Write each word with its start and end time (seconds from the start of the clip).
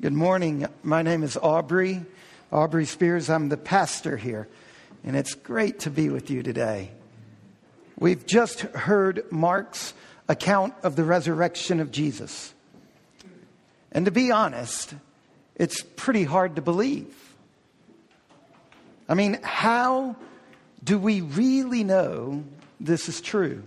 Good 0.00 0.12
morning. 0.12 0.64
My 0.84 1.02
name 1.02 1.24
is 1.24 1.36
Aubrey, 1.36 2.04
Aubrey 2.52 2.84
Spears. 2.84 3.28
I'm 3.28 3.48
the 3.48 3.56
pastor 3.56 4.16
here, 4.16 4.46
and 5.02 5.16
it's 5.16 5.34
great 5.34 5.80
to 5.80 5.90
be 5.90 6.08
with 6.08 6.30
you 6.30 6.44
today. 6.44 6.92
We've 7.98 8.24
just 8.24 8.60
heard 8.60 9.24
Mark's 9.32 9.94
account 10.28 10.74
of 10.84 10.94
the 10.94 11.02
resurrection 11.02 11.80
of 11.80 11.90
Jesus. 11.90 12.54
And 13.90 14.04
to 14.04 14.12
be 14.12 14.30
honest, 14.30 14.94
it's 15.56 15.82
pretty 15.96 16.22
hard 16.22 16.54
to 16.54 16.62
believe. 16.62 17.12
I 19.08 19.14
mean, 19.14 19.40
how 19.42 20.14
do 20.84 20.96
we 20.96 21.22
really 21.22 21.82
know 21.82 22.44
this 22.78 23.08
is 23.08 23.20
true? 23.20 23.64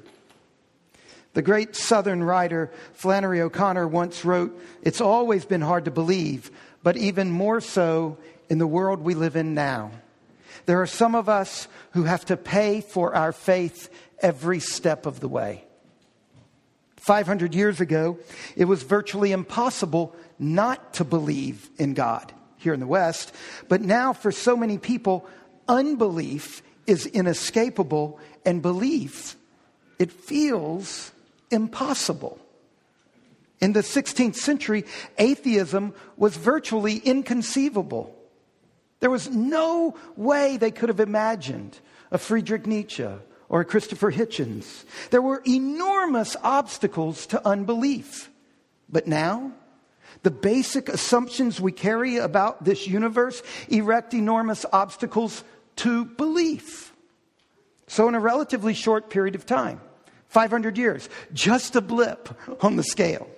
The 1.33 1.41
great 1.41 1.75
Southern 1.75 2.23
writer 2.23 2.71
Flannery 2.93 3.41
O'Connor 3.41 3.87
once 3.87 4.25
wrote, 4.25 4.59
It's 4.81 5.01
always 5.01 5.45
been 5.45 5.61
hard 5.61 5.85
to 5.85 5.91
believe, 5.91 6.51
but 6.83 6.97
even 6.97 7.31
more 7.31 7.61
so 7.61 8.17
in 8.49 8.57
the 8.57 8.67
world 8.67 9.01
we 9.01 9.13
live 9.13 9.35
in 9.35 9.53
now. 9.53 9.91
There 10.65 10.81
are 10.81 10.87
some 10.87 11.15
of 11.15 11.29
us 11.29 11.67
who 11.91 12.03
have 12.03 12.25
to 12.25 12.37
pay 12.37 12.81
for 12.81 13.15
our 13.15 13.31
faith 13.31 13.89
every 14.19 14.59
step 14.59 15.05
of 15.05 15.19
the 15.19 15.27
way. 15.27 15.63
500 16.97 17.55
years 17.55 17.81
ago, 17.81 18.19
it 18.55 18.65
was 18.65 18.83
virtually 18.83 19.31
impossible 19.31 20.15
not 20.37 20.93
to 20.95 21.03
believe 21.03 21.69
in 21.77 21.93
God 21.93 22.31
here 22.57 22.73
in 22.73 22.79
the 22.79 22.87
West. 22.87 23.33
But 23.69 23.81
now, 23.81 24.13
for 24.13 24.31
so 24.31 24.55
many 24.55 24.77
people, 24.77 25.25
unbelief 25.67 26.61
is 26.85 27.07
inescapable, 27.07 28.19
and 28.45 28.61
belief, 28.61 29.35
it 29.97 30.11
feels 30.11 31.11
impossible. 31.51 32.39
In 33.59 33.73
the 33.73 33.81
16th 33.81 34.35
century, 34.35 34.85
atheism 35.17 35.93
was 36.17 36.35
virtually 36.35 36.97
inconceivable. 36.97 38.15
There 39.01 39.11
was 39.11 39.29
no 39.29 39.95
way 40.15 40.57
they 40.57 40.71
could 40.71 40.89
have 40.89 40.99
imagined 40.99 41.79
a 42.11 42.17
Friedrich 42.17 42.65
Nietzsche 42.65 43.07
or 43.49 43.61
a 43.61 43.65
Christopher 43.65 44.11
Hitchens. 44.11 44.85
There 45.09 45.21
were 45.21 45.43
enormous 45.47 46.35
obstacles 46.41 47.25
to 47.27 47.47
unbelief. 47.47 48.29
But 48.89 49.07
now, 49.07 49.51
the 50.23 50.31
basic 50.31 50.89
assumptions 50.89 51.59
we 51.59 51.71
carry 51.71 52.17
about 52.17 52.63
this 52.63 52.87
universe 52.87 53.41
erect 53.69 54.13
enormous 54.13 54.65
obstacles 54.71 55.43
to 55.77 56.05
belief. 56.05 56.93
So, 57.87 58.07
in 58.07 58.15
a 58.15 58.19
relatively 58.19 58.73
short 58.73 59.09
period 59.09 59.35
of 59.35 59.45
time, 59.45 59.81
500 60.31 60.77
years, 60.77 61.09
just 61.33 61.75
a 61.75 61.81
blip 61.81 62.29
on 62.63 62.77
the 62.77 62.83
scale. 62.83 63.29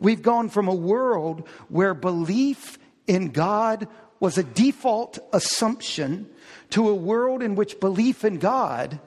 We've 0.00 0.20
gone 0.20 0.48
from 0.48 0.66
a 0.66 0.74
world 0.74 1.46
where 1.68 1.94
belief 1.94 2.76
in 3.06 3.30
God 3.30 3.86
was 4.18 4.36
a 4.36 4.42
default 4.42 5.20
assumption 5.32 6.28
to 6.70 6.88
a 6.88 6.94
world 6.94 7.40
in 7.40 7.54
which 7.54 7.78
belief 7.78 8.24
in 8.24 8.38
God 8.38 8.98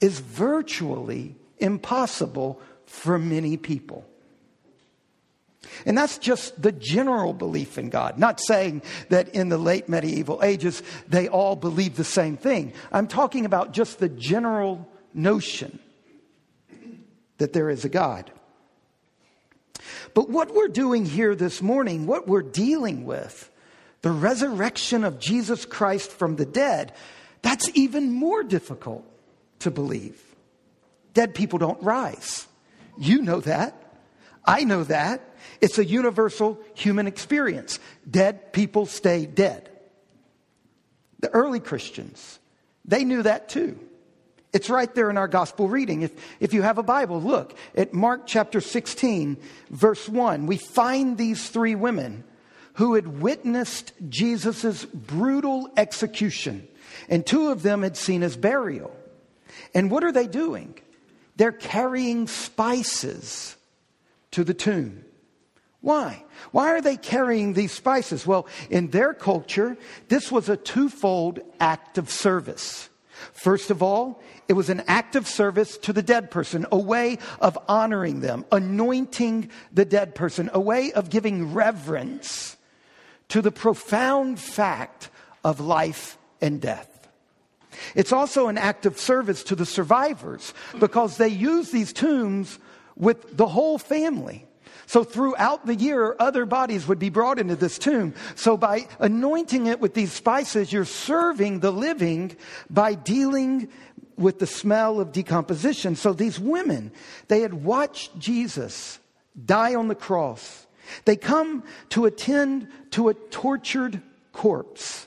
is 0.00 0.20
virtually 0.20 1.34
impossible 1.58 2.60
for 2.86 3.18
many 3.18 3.56
people. 3.56 4.06
And 5.84 5.98
that's 5.98 6.18
just 6.18 6.62
the 6.62 6.70
general 6.70 7.32
belief 7.32 7.76
in 7.76 7.90
God. 7.90 8.18
Not 8.18 8.40
saying 8.40 8.82
that 9.08 9.30
in 9.30 9.48
the 9.48 9.58
late 9.58 9.88
medieval 9.88 10.44
ages 10.44 10.80
they 11.08 11.26
all 11.26 11.56
believed 11.56 11.96
the 11.96 12.04
same 12.04 12.36
thing. 12.36 12.72
I'm 12.92 13.08
talking 13.08 13.44
about 13.44 13.72
just 13.72 13.98
the 13.98 14.08
general 14.08 14.88
notion 15.12 15.80
that 17.38 17.52
there 17.52 17.70
is 17.70 17.84
a 17.84 17.88
God. 17.88 18.30
But 20.14 20.28
what 20.28 20.54
we're 20.54 20.68
doing 20.68 21.06
here 21.06 21.34
this 21.34 21.62
morning, 21.62 22.06
what 22.06 22.26
we're 22.26 22.42
dealing 22.42 23.04
with, 23.04 23.50
the 24.02 24.10
resurrection 24.10 25.04
of 25.04 25.18
Jesus 25.18 25.64
Christ 25.64 26.10
from 26.10 26.36
the 26.36 26.46
dead, 26.46 26.92
that's 27.42 27.70
even 27.74 28.12
more 28.12 28.42
difficult 28.42 29.04
to 29.60 29.70
believe. 29.70 30.20
Dead 31.14 31.34
people 31.34 31.58
don't 31.58 31.82
rise. 31.82 32.46
You 32.96 33.22
know 33.22 33.40
that. 33.40 33.74
I 34.44 34.64
know 34.64 34.84
that. 34.84 35.22
It's 35.60 35.78
a 35.78 35.84
universal 35.84 36.58
human 36.74 37.06
experience. 37.06 37.78
Dead 38.08 38.52
people 38.52 38.86
stay 38.86 39.26
dead. 39.26 39.68
The 41.20 41.30
early 41.30 41.60
Christians, 41.60 42.38
they 42.84 43.04
knew 43.04 43.22
that 43.22 43.48
too. 43.48 43.78
It's 44.52 44.70
right 44.70 44.92
there 44.94 45.10
in 45.10 45.18
our 45.18 45.28
gospel 45.28 45.68
reading. 45.68 46.02
If, 46.02 46.12
if 46.40 46.54
you 46.54 46.62
have 46.62 46.78
a 46.78 46.82
Bible, 46.82 47.20
look 47.20 47.54
at 47.76 47.92
Mark 47.92 48.26
chapter 48.26 48.60
16, 48.60 49.36
verse 49.70 50.08
1. 50.08 50.46
We 50.46 50.56
find 50.56 51.18
these 51.18 51.50
three 51.50 51.74
women 51.74 52.24
who 52.74 52.94
had 52.94 53.20
witnessed 53.20 53.92
Jesus' 54.08 54.84
brutal 54.84 55.68
execution, 55.76 56.66
and 57.08 57.26
two 57.26 57.48
of 57.48 57.62
them 57.62 57.82
had 57.82 57.96
seen 57.96 58.22
his 58.22 58.36
burial. 58.36 58.94
And 59.74 59.90
what 59.90 60.04
are 60.04 60.12
they 60.12 60.26
doing? 60.26 60.78
They're 61.36 61.52
carrying 61.52 62.26
spices 62.26 63.56
to 64.30 64.44
the 64.44 64.54
tomb. 64.54 65.04
Why? 65.80 66.24
Why 66.50 66.70
are 66.70 66.80
they 66.80 66.96
carrying 66.96 67.52
these 67.52 67.72
spices? 67.72 68.26
Well, 68.26 68.46
in 68.70 68.88
their 68.88 69.14
culture, 69.14 69.76
this 70.08 70.32
was 70.32 70.48
a 70.48 70.56
twofold 70.56 71.40
act 71.60 71.98
of 71.98 72.10
service. 72.10 72.88
First 73.32 73.70
of 73.70 73.82
all, 73.82 74.22
it 74.48 74.54
was 74.54 74.70
an 74.70 74.82
act 74.86 75.14
of 75.14 75.26
service 75.26 75.76
to 75.78 75.92
the 75.92 76.02
dead 76.02 76.30
person, 76.30 76.66
a 76.72 76.78
way 76.78 77.18
of 77.40 77.58
honoring 77.68 78.20
them, 78.20 78.46
anointing 78.50 79.50
the 79.72 79.84
dead 79.84 80.14
person, 80.14 80.50
a 80.54 80.60
way 80.60 80.90
of 80.92 81.10
giving 81.10 81.52
reverence 81.52 82.56
to 83.28 83.42
the 83.42 83.52
profound 83.52 84.40
fact 84.40 85.10
of 85.44 85.60
life 85.60 86.16
and 86.40 86.60
death. 86.62 87.08
It's 87.94 88.12
also 88.12 88.48
an 88.48 88.58
act 88.58 88.86
of 88.86 88.98
service 88.98 89.42
to 89.44 89.54
the 89.54 89.66
survivors 89.66 90.54
because 90.80 91.18
they 91.18 91.28
use 91.28 91.70
these 91.70 91.92
tombs 91.92 92.58
with 92.96 93.36
the 93.36 93.46
whole 93.46 93.78
family. 93.78 94.46
So 94.86 95.04
throughout 95.04 95.66
the 95.66 95.74
year, 95.74 96.16
other 96.18 96.46
bodies 96.46 96.88
would 96.88 96.98
be 96.98 97.10
brought 97.10 97.38
into 97.38 97.54
this 97.54 97.78
tomb. 97.78 98.14
So 98.36 98.56
by 98.56 98.88
anointing 98.98 99.66
it 99.66 99.80
with 99.80 99.92
these 99.92 100.12
spices, 100.12 100.72
you're 100.72 100.86
serving 100.86 101.60
the 101.60 101.70
living 101.70 102.34
by 102.70 102.94
dealing 102.94 103.68
with 104.18 104.38
the 104.38 104.46
smell 104.46 105.00
of 105.00 105.12
decomposition. 105.12 105.96
So 105.96 106.12
these 106.12 106.38
women, 106.38 106.92
they 107.28 107.40
had 107.40 107.64
watched 107.64 108.18
Jesus 108.18 108.98
die 109.44 109.74
on 109.74 109.88
the 109.88 109.94
cross. 109.94 110.66
They 111.04 111.16
come 111.16 111.64
to 111.90 112.06
attend 112.06 112.68
to 112.90 113.08
a 113.08 113.14
tortured 113.14 114.02
corpse. 114.32 115.06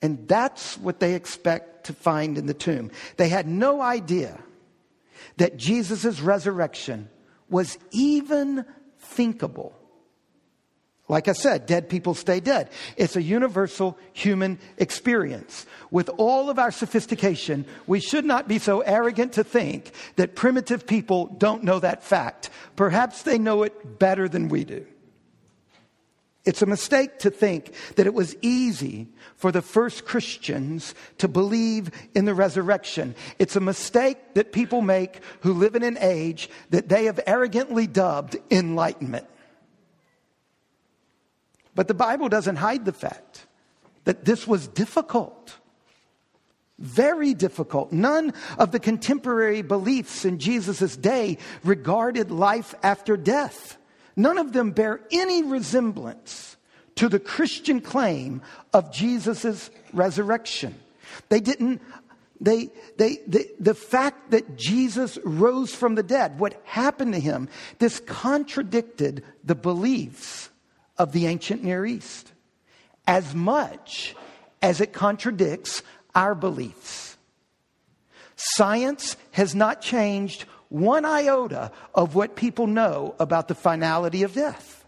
And 0.00 0.28
that's 0.28 0.78
what 0.78 1.00
they 1.00 1.14
expect 1.14 1.86
to 1.86 1.92
find 1.92 2.38
in 2.38 2.46
the 2.46 2.54
tomb. 2.54 2.90
They 3.16 3.28
had 3.28 3.46
no 3.46 3.80
idea 3.80 4.38
that 5.36 5.56
Jesus' 5.56 6.20
resurrection 6.20 7.08
was 7.50 7.78
even 7.90 8.64
thinkable. 8.98 9.74
Like 11.08 11.26
I 11.26 11.32
said, 11.32 11.64
dead 11.64 11.88
people 11.88 12.12
stay 12.12 12.38
dead. 12.38 12.68
It's 12.98 13.16
a 13.16 13.22
universal 13.22 13.98
human 14.12 14.58
experience. 14.76 15.64
With 15.90 16.10
all 16.18 16.50
of 16.50 16.58
our 16.58 16.70
sophistication, 16.70 17.64
we 17.86 17.98
should 17.98 18.26
not 18.26 18.46
be 18.46 18.58
so 18.58 18.80
arrogant 18.80 19.32
to 19.34 19.44
think 19.44 19.92
that 20.16 20.36
primitive 20.36 20.86
people 20.86 21.34
don't 21.38 21.64
know 21.64 21.78
that 21.78 22.04
fact. 22.04 22.50
Perhaps 22.76 23.22
they 23.22 23.38
know 23.38 23.62
it 23.62 23.98
better 23.98 24.28
than 24.28 24.48
we 24.48 24.64
do. 24.64 24.84
It's 26.44 26.62
a 26.62 26.66
mistake 26.66 27.18
to 27.20 27.30
think 27.30 27.74
that 27.96 28.06
it 28.06 28.14
was 28.14 28.36
easy 28.42 29.08
for 29.36 29.50
the 29.50 29.62
first 29.62 30.04
Christians 30.04 30.94
to 31.18 31.28
believe 31.28 31.90
in 32.14 32.26
the 32.26 32.34
resurrection. 32.34 33.14
It's 33.38 33.56
a 33.56 33.60
mistake 33.60 34.34
that 34.34 34.52
people 34.52 34.82
make 34.82 35.20
who 35.40 35.52
live 35.52 35.74
in 35.74 35.82
an 35.82 35.98
age 36.00 36.48
that 36.70 36.88
they 36.88 37.06
have 37.06 37.20
arrogantly 37.26 37.86
dubbed 37.86 38.36
enlightenment. 38.50 39.26
But 41.78 41.86
the 41.86 41.94
Bible 41.94 42.28
doesn't 42.28 42.56
hide 42.56 42.84
the 42.86 42.92
fact 42.92 43.46
that 44.02 44.24
this 44.24 44.48
was 44.48 44.66
difficult. 44.66 45.54
Very 46.76 47.34
difficult. 47.34 47.92
None 47.92 48.34
of 48.58 48.72
the 48.72 48.80
contemporary 48.80 49.62
beliefs 49.62 50.24
in 50.24 50.40
Jesus' 50.40 50.96
day 50.96 51.38
regarded 51.62 52.32
life 52.32 52.74
after 52.82 53.16
death. 53.16 53.78
None 54.16 54.38
of 54.38 54.52
them 54.52 54.72
bear 54.72 55.02
any 55.12 55.44
resemblance 55.44 56.56
to 56.96 57.08
the 57.08 57.20
Christian 57.20 57.80
claim 57.80 58.42
of 58.72 58.92
Jesus' 58.92 59.70
resurrection. 59.92 60.74
They 61.28 61.38
didn't, 61.38 61.80
they, 62.40 62.70
they, 62.96 63.18
they, 63.28 63.52
the 63.60 63.74
fact 63.74 64.32
that 64.32 64.56
Jesus 64.56 65.16
rose 65.22 65.72
from 65.72 65.94
the 65.94 66.02
dead, 66.02 66.40
what 66.40 66.60
happened 66.64 67.12
to 67.12 67.20
him, 67.20 67.48
this 67.78 68.00
contradicted 68.00 69.22
the 69.44 69.54
beliefs 69.54 70.50
of 70.98 71.12
the 71.12 71.26
ancient 71.26 71.62
Near 71.62 71.86
East 71.86 72.32
as 73.06 73.34
much 73.34 74.14
as 74.60 74.80
it 74.80 74.92
contradicts 74.92 75.82
our 76.14 76.34
beliefs. 76.34 77.16
Science 78.36 79.16
has 79.32 79.54
not 79.54 79.80
changed 79.80 80.44
one 80.68 81.04
iota 81.04 81.72
of 81.94 82.14
what 82.14 82.36
people 82.36 82.66
know 82.66 83.14
about 83.18 83.48
the 83.48 83.54
finality 83.54 84.22
of 84.22 84.34
death. 84.34 84.84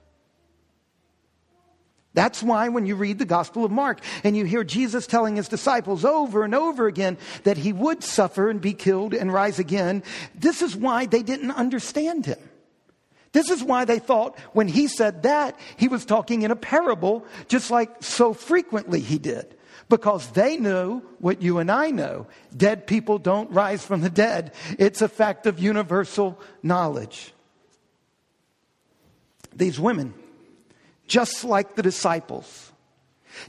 That's 2.12 2.42
why 2.42 2.68
when 2.68 2.86
you 2.86 2.96
read 2.96 3.18
the 3.18 3.24
Gospel 3.24 3.64
of 3.64 3.70
Mark 3.70 4.00
and 4.24 4.36
you 4.36 4.44
hear 4.44 4.64
Jesus 4.64 5.06
telling 5.06 5.36
his 5.36 5.48
disciples 5.48 6.04
over 6.04 6.44
and 6.44 6.54
over 6.54 6.88
again 6.88 7.16
that 7.44 7.56
he 7.56 7.72
would 7.72 8.02
suffer 8.02 8.50
and 8.50 8.60
be 8.60 8.74
killed 8.74 9.14
and 9.14 9.32
rise 9.32 9.60
again, 9.60 10.02
this 10.34 10.60
is 10.60 10.76
why 10.76 11.06
they 11.06 11.22
didn't 11.22 11.52
understand 11.52 12.26
him. 12.26 12.49
This 13.32 13.50
is 13.50 13.62
why 13.62 13.84
they 13.84 13.98
thought 13.98 14.38
when 14.52 14.68
he 14.68 14.88
said 14.88 15.22
that, 15.22 15.58
he 15.76 15.88
was 15.88 16.04
talking 16.04 16.42
in 16.42 16.50
a 16.50 16.56
parable, 16.56 17.24
just 17.48 17.70
like 17.70 18.02
so 18.02 18.32
frequently 18.32 19.00
he 19.00 19.18
did. 19.18 19.56
Because 19.88 20.28
they 20.32 20.56
knew 20.56 21.02
what 21.18 21.42
you 21.42 21.58
and 21.58 21.70
I 21.70 21.90
know. 21.90 22.26
Dead 22.56 22.86
people 22.86 23.18
don't 23.18 23.50
rise 23.50 23.84
from 23.84 24.00
the 24.00 24.10
dead. 24.10 24.52
It's 24.78 25.02
a 25.02 25.08
fact 25.08 25.46
of 25.46 25.58
universal 25.58 26.40
knowledge. 26.62 27.32
These 29.54 29.80
women 29.80 30.14
just 31.10 31.42
like 31.42 31.74
the 31.74 31.82
disciples, 31.82 32.70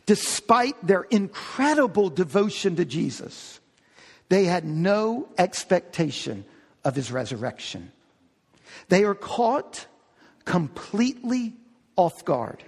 despite 0.07 0.75
their 0.85 1.03
incredible 1.03 2.09
devotion 2.09 2.75
to 2.77 2.85
Jesus, 2.85 3.59
they 4.29 4.45
had 4.45 4.65
no 4.65 5.27
expectation 5.37 6.43
of 6.83 6.95
his 6.95 7.11
resurrection. 7.11 7.91
They 8.89 9.03
are 9.03 9.15
caught 9.15 9.87
completely 10.45 11.55
off 11.95 12.25
guard. 12.25 12.63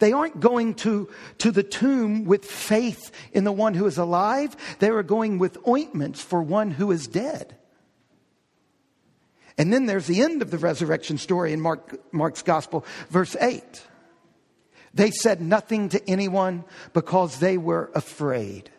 They 0.00 0.12
aren't 0.12 0.40
going 0.40 0.74
to, 0.76 1.08
to 1.38 1.50
the 1.50 1.62
tomb 1.62 2.24
with 2.24 2.44
faith 2.44 3.10
in 3.32 3.44
the 3.44 3.52
one 3.52 3.74
who 3.74 3.86
is 3.86 3.98
alive. 3.98 4.56
They 4.78 4.88
are 4.88 5.02
going 5.02 5.38
with 5.38 5.56
ointments 5.66 6.20
for 6.20 6.42
one 6.42 6.70
who 6.70 6.90
is 6.90 7.06
dead. 7.06 7.56
And 9.56 9.72
then 9.72 9.86
there's 9.86 10.06
the 10.06 10.22
end 10.22 10.42
of 10.42 10.50
the 10.50 10.58
resurrection 10.58 11.18
story 11.18 11.52
in 11.52 11.60
Mark, 11.60 12.12
Mark's 12.12 12.42
gospel, 12.42 12.84
verse 13.10 13.34
8. 13.40 13.62
They 14.94 15.10
said 15.10 15.40
nothing 15.40 15.90
to 15.90 16.10
anyone 16.10 16.64
because 16.92 17.38
they 17.38 17.58
were 17.58 17.90
afraid, 17.94 18.70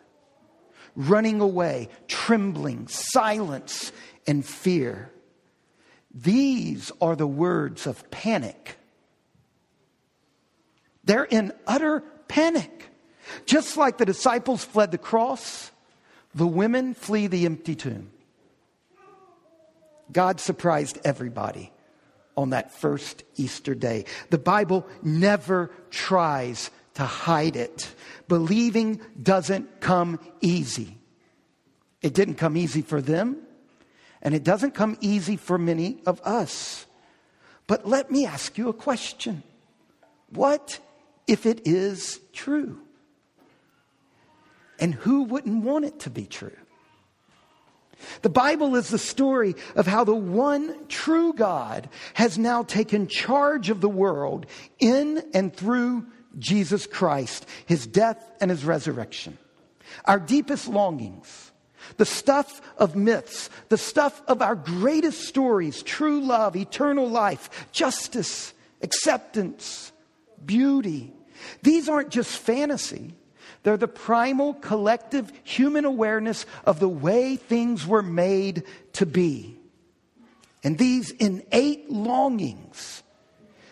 running 0.96 1.40
away, 1.40 1.88
trembling, 2.08 2.88
silence, 2.88 3.92
and 4.26 4.44
fear. 4.44 5.12
These 6.12 6.90
are 7.00 7.16
the 7.16 7.26
words 7.26 7.86
of 7.86 8.10
panic. 8.10 8.76
They're 11.04 11.24
in 11.24 11.52
utter 11.66 12.02
panic. 12.28 12.84
Just 13.46 13.76
like 13.76 13.98
the 13.98 14.04
disciples 14.04 14.64
fled 14.64 14.90
the 14.90 14.98
cross, 14.98 15.70
the 16.34 16.46
women 16.46 16.94
flee 16.94 17.26
the 17.26 17.46
empty 17.46 17.74
tomb. 17.74 18.10
God 20.12 20.40
surprised 20.40 20.98
everybody 21.04 21.72
on 22.36 22.50
that 22.50 22.72
first 22.72 23.22
Easter 23.36 23.74
day. 23.74 24.04
The 24.30 24.38
Bible 24.38 24.86
never 25.02 25.70
tries 25.90 26.70
to 26.94 27.04
hide 27.04 27.56
it. 27.56 27.94
Believing 28.28 29.00
doesn't 29.20 29.80
come 29.80 30.18
easy. 30.40 30.98
It 32.02 32.14
didn't 32.14 32.34
come 32.34 32.56
easy 32.56 32.82
for 32.82 33.00
them, 33.00 33.36
and 34.22 34.34
it 34.34 34.44
doesn't 34.44 34.72
come 34.72 34.96
easy 35.00 35.36
for 35.36 35.58
many 35.58 36.00
of 36.06 36.20
us. 36.22 36.86
But 37.66 37.86
let 37.86 38.10
me 38.10 38.26
ask 38.26 38.58
you 38.58 38.68
a 38.68 38.74
question 38.74 39.42
What 40.30 40.78
if 41.26 41.46
it 41.46 41.66
is 41.66 42.20
true? 42.32 42.80
And 44.78 44.94
who 44.94 45.24
wouldn't 45.24 45.62
want 45.62 45.84
it 45.84 46.00
to 46.00 46.10
be 46.10 46.24
true? 46.24 46.56
The 48.22 48.30
Bible 48.30 48.76
is 48.76 48.88
the 48.88 48.98
story 48.98 49.54
of 49.76 49.86
how 49.86 50.04
the 50.04 50.14
one 50.14 50.86
true 50.88 51.32
God 51.32 51.88
has 52.14 52.38
now 52.38 52.62
taken 52.62 53.06
charge 53.06 53.68
of 53.68 53.80
the 53.80 53.88
world 53.88 54.46
in 54.78 55.22
and 55.34 55.54
through 55.54 56.06
Jesus 56.38 56.86
Christ, 56.86 57.46
his 57.66 57.86
death 57.86 58.24
and 58.40 58.50
his 58.50 58.64
resurrection. 58.64 59.36
Our 60.04 60.18
deepest 60.18 60.68
longings, 60.68 61.49
the 61.96 62.04
stuff 62.04 62.60
of 62.78 62.96
myths, 62.96 63.50
the 63.68 63.78
stuff 63.78 64.22
of 64.26 64.42
our 64.42 64.54
greatest 64.54 65.22
stories, 65.22 65.82
true 65.82 66.20
love, 66.20 66.56
eternal 66.56 67.08
life, 67.08 67.68
justice, 67.72 68.52
acceptance, 68.82 69.92
beauty, 70.44 71.12
these 71.62 71.88
aren't 71.88 72.10
just 72.10 72.36
fantasy. 72.38 73.14
They're 73.62 73.76
the 73.76 73.88
primal 73.88 74.54
collective 74.54 75.32
human 75.44 75.84
awareness 75.84 76.46
of 76.64 76.80
the 76.80 76.88
way 76.88 77.36
things 77.36 77.86
were 77.86 78.02
made 78.02 78.64
to 78.94 79.06
be. 79.06 79.56
And 80.62 80.78
these 80.78 81.10
innate 81.10 81.90
longings 81.90 83.02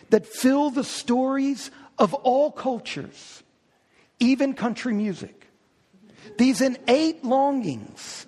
that 0.09 0.25
fill 0.25 0.69
the 0.69 0.83
stories 0.83 1.71
of 1.97 2.13
all 2.13 2.51
cultures, 2.51 3.43
even 4.19 4.53
country 4.53 4.93
music, 4.93 5.38
these 6.37 6.61
innate 6.61 7.23
longings, 7.23 8.25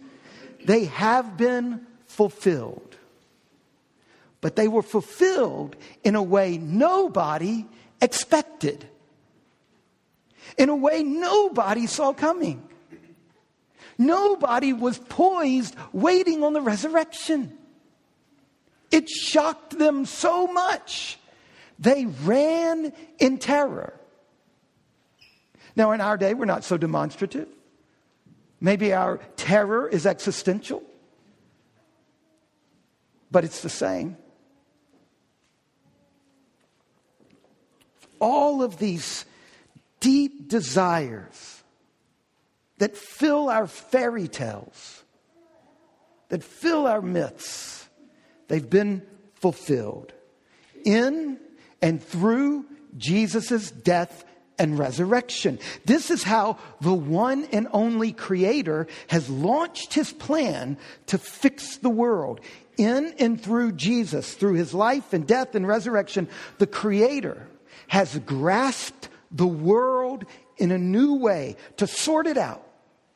they 0.65 0.85
have 0.85 1.38
been 1.38 1.85
fulfilled. 2.05 2.97
But 4.41 4.55
they 4.55 4.67
were 4.67 4.81
fulfilled 4.81 5.75
in 6.03 6.15
a 6.15 6.23
way 6.23 6.57
nobody 6.57 7.65
expected 8.01 8.88
in 10.57 10.69
a 10.69 10.75
way 10.75 11.03
nobody 11.03 11.88
saw 11.88 12.13
coming. 12.13 12.67
Nobody 13.97 14.73
was 14.73 14.97
poised 14.97 15.75
waiting 15.93 16.43
on 16.43 16.53
the 16.53 16.61
resurrection. 16.61 17.57
It 18.89 19.09
shocked 19.09 19.77
them 19.77 20.05
so 20.05 20.47
much, 20.47 21.17
they 21.79 22.05
ran 22.05 22.93
in 23.19 23.38
terror. 23.38 23.93
Now, 25.75 25.91
in 25.91 26.01
our 26.01 26.17
day, 26.17 26.33
we're 26.33 26.45
not 26.45 26.65
so 26.65 26.77
demonstrative. 26.77 27.47
Maybe 28.61 28.93
our 28.93 29.17
terror 29.35 29.89
is 29.89 30.05
existential, 30.05 30.83
but 33.31 33.43
it's 33.43 33.61
the 33.61 33.69
same. 33.69 34.17
All 38.19 38.61
of 38.61 38.77
these 38.77 39.25
deep 39.99 40.47
desires 40.47 41.63
that 42.77 42.95
fill 42.95 43.49
our 43.49 43.65
fairy 43.65 44.27
tales, 44.27 45.03
that 46.29 46.43
fill 46.43 46.85
our 46.85 47.01
myths, 47.01 47.89
they've 48.47 48.69
been 48.69 49.01
fulfilled 49.33 50.13
in 50.85 51.39
and 51.81 52.01
through 52.03 52.65
Jesus' 52.95 53.71
death 53.71 54.23
and 54.62 54.77
resurrection. 54.77 55.58
This 55.86 56.12
is 56.12 56.22
how 56.22 56.58
the 56.82 56.94
one 56.94 57.46
and 57.51 57.68
only 57.74 58.12
Creator 58.12 58.88
has 59.08 59.27
launched 59.27 59.96
his 59.96 60.13
plan 60.13 60.77
to 61.08 61.18
fix 61.18 61.77
the 61.77 61.89
world. 61.89 62.39
In 62.77 63.15
and 63.18 63.41
through 63.41 63.72
Jesus, 63.74 64.36
through 64.36 64.53
his 64.53 64.74
life 64.74 65.13
and 65.13 65.25
death 65.25 65.56
and 65.56 65.68
resurrection, 65.68 66.30
the 66.60 66.68
Creator 66.68 67.48
has 67.88 68.20
grasped 68.20 69.10
the 69.32 69.48
world 69.48 70.25
in 70.58 70.72
a 70.72 70.77
new 70.77 71.15
way, 71.15 71.56
to 71.77 71.88
sort 71.88 72.27
it 72.27 72.38
out, 72.38 72.63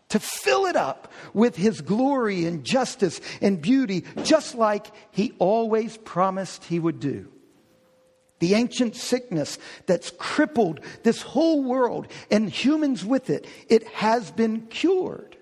to 0.10 0.20
fill 0.20 0.66
it 0.66 0.76
up 0.76 1.14
with 1.34 1.56
His 1.56 1.82
glory 1.82 2.46
and 2.46 2.64
justice 2.64 3.22
and 3.40 3.62
beauty, 3.62 4.04
just 4.24 4.56
like 4.56 4.88
He 5.12 5.34
always 5.38 5.96
promised 5.98 6.64
He 6.64 6.80
would 6.80 7.00
do. 7.00 7.32
The 8.40 8.54
ancient 8.54 8.96
sickness 8.96 9.58
that's 9.86 10.12
crippled 10.18 10.82
this 11.04 11.22
whole 11.22 11.64
world 11.64 12.08
and 12.30 12.50
humans 12.50 13.06
with 13.06 13.30
it, 13.30 13.48
it 13.70 13.88
has 13.88 14.32
been 14.32 14.68
cured 14.68 15.36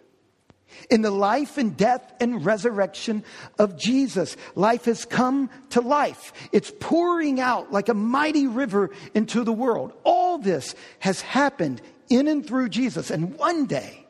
in 0.89 1.01
the 1.01 1.11
life 1.11 1.57
and 1.57 1.75
death 1.75 2.13
and 2.19 2.45
resurrection 2.45 3.23
of 3.57 3.77
Jesus. 3.77 4.35
Life 4.55 4.85
has 4.85 5.05
come 5.05 5.49
to 5.71 5.81
life. 5.81 6.33
It's 6.51 6.71
pouring 6.79 7.39
out 7.39 7.71
like 7.71 7.89
a 7.89 7.93
mighty 7.93 8.47
river 8.47 8.91
into 9.13 9.43
the 9.43 9.53
world. 9.53 9.93
All 10.03 10.37
this 10.37 10.75
has 10.99 11.21
happened 11.21 11.81
in 12.09 12.27
and 12.27 12.45
through 12.45 12.69
Jesus. 12.69 13.11
And 13.11 13.35
one 13.37 13.65
day 13.65 14.05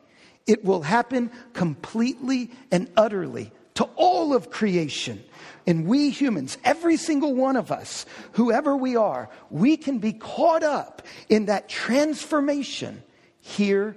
it 0.46 0.64
will 0.64 0.82
happen 0.82 1.30
completely 1.52 2.50
and 2.70 2.90
utterly 2.96 3.52
to 3.74 3.84
all 3.96 4.34
of 4.34 4.50
creation. 4.50 5.22
And 5.66 5.86
we 5.86 6.10
humans, 6.10 6.58
every 6.64 6.96
single 6.96 7.34
one 7.34 7.56
of 7.56 7.72
us, 7.72 8.06
whoever 8.32 8.76
we 8.76 8.96
are, 8.96 9.30
we 9.50 9.76
can 9.76 9.98
be 9.98 10.12
caught 10.12 10.62
up 10.62 11.02
in 11.28 11.46
that 11.46 11.68
transformation 11.68 13.02
here 13.40 13.96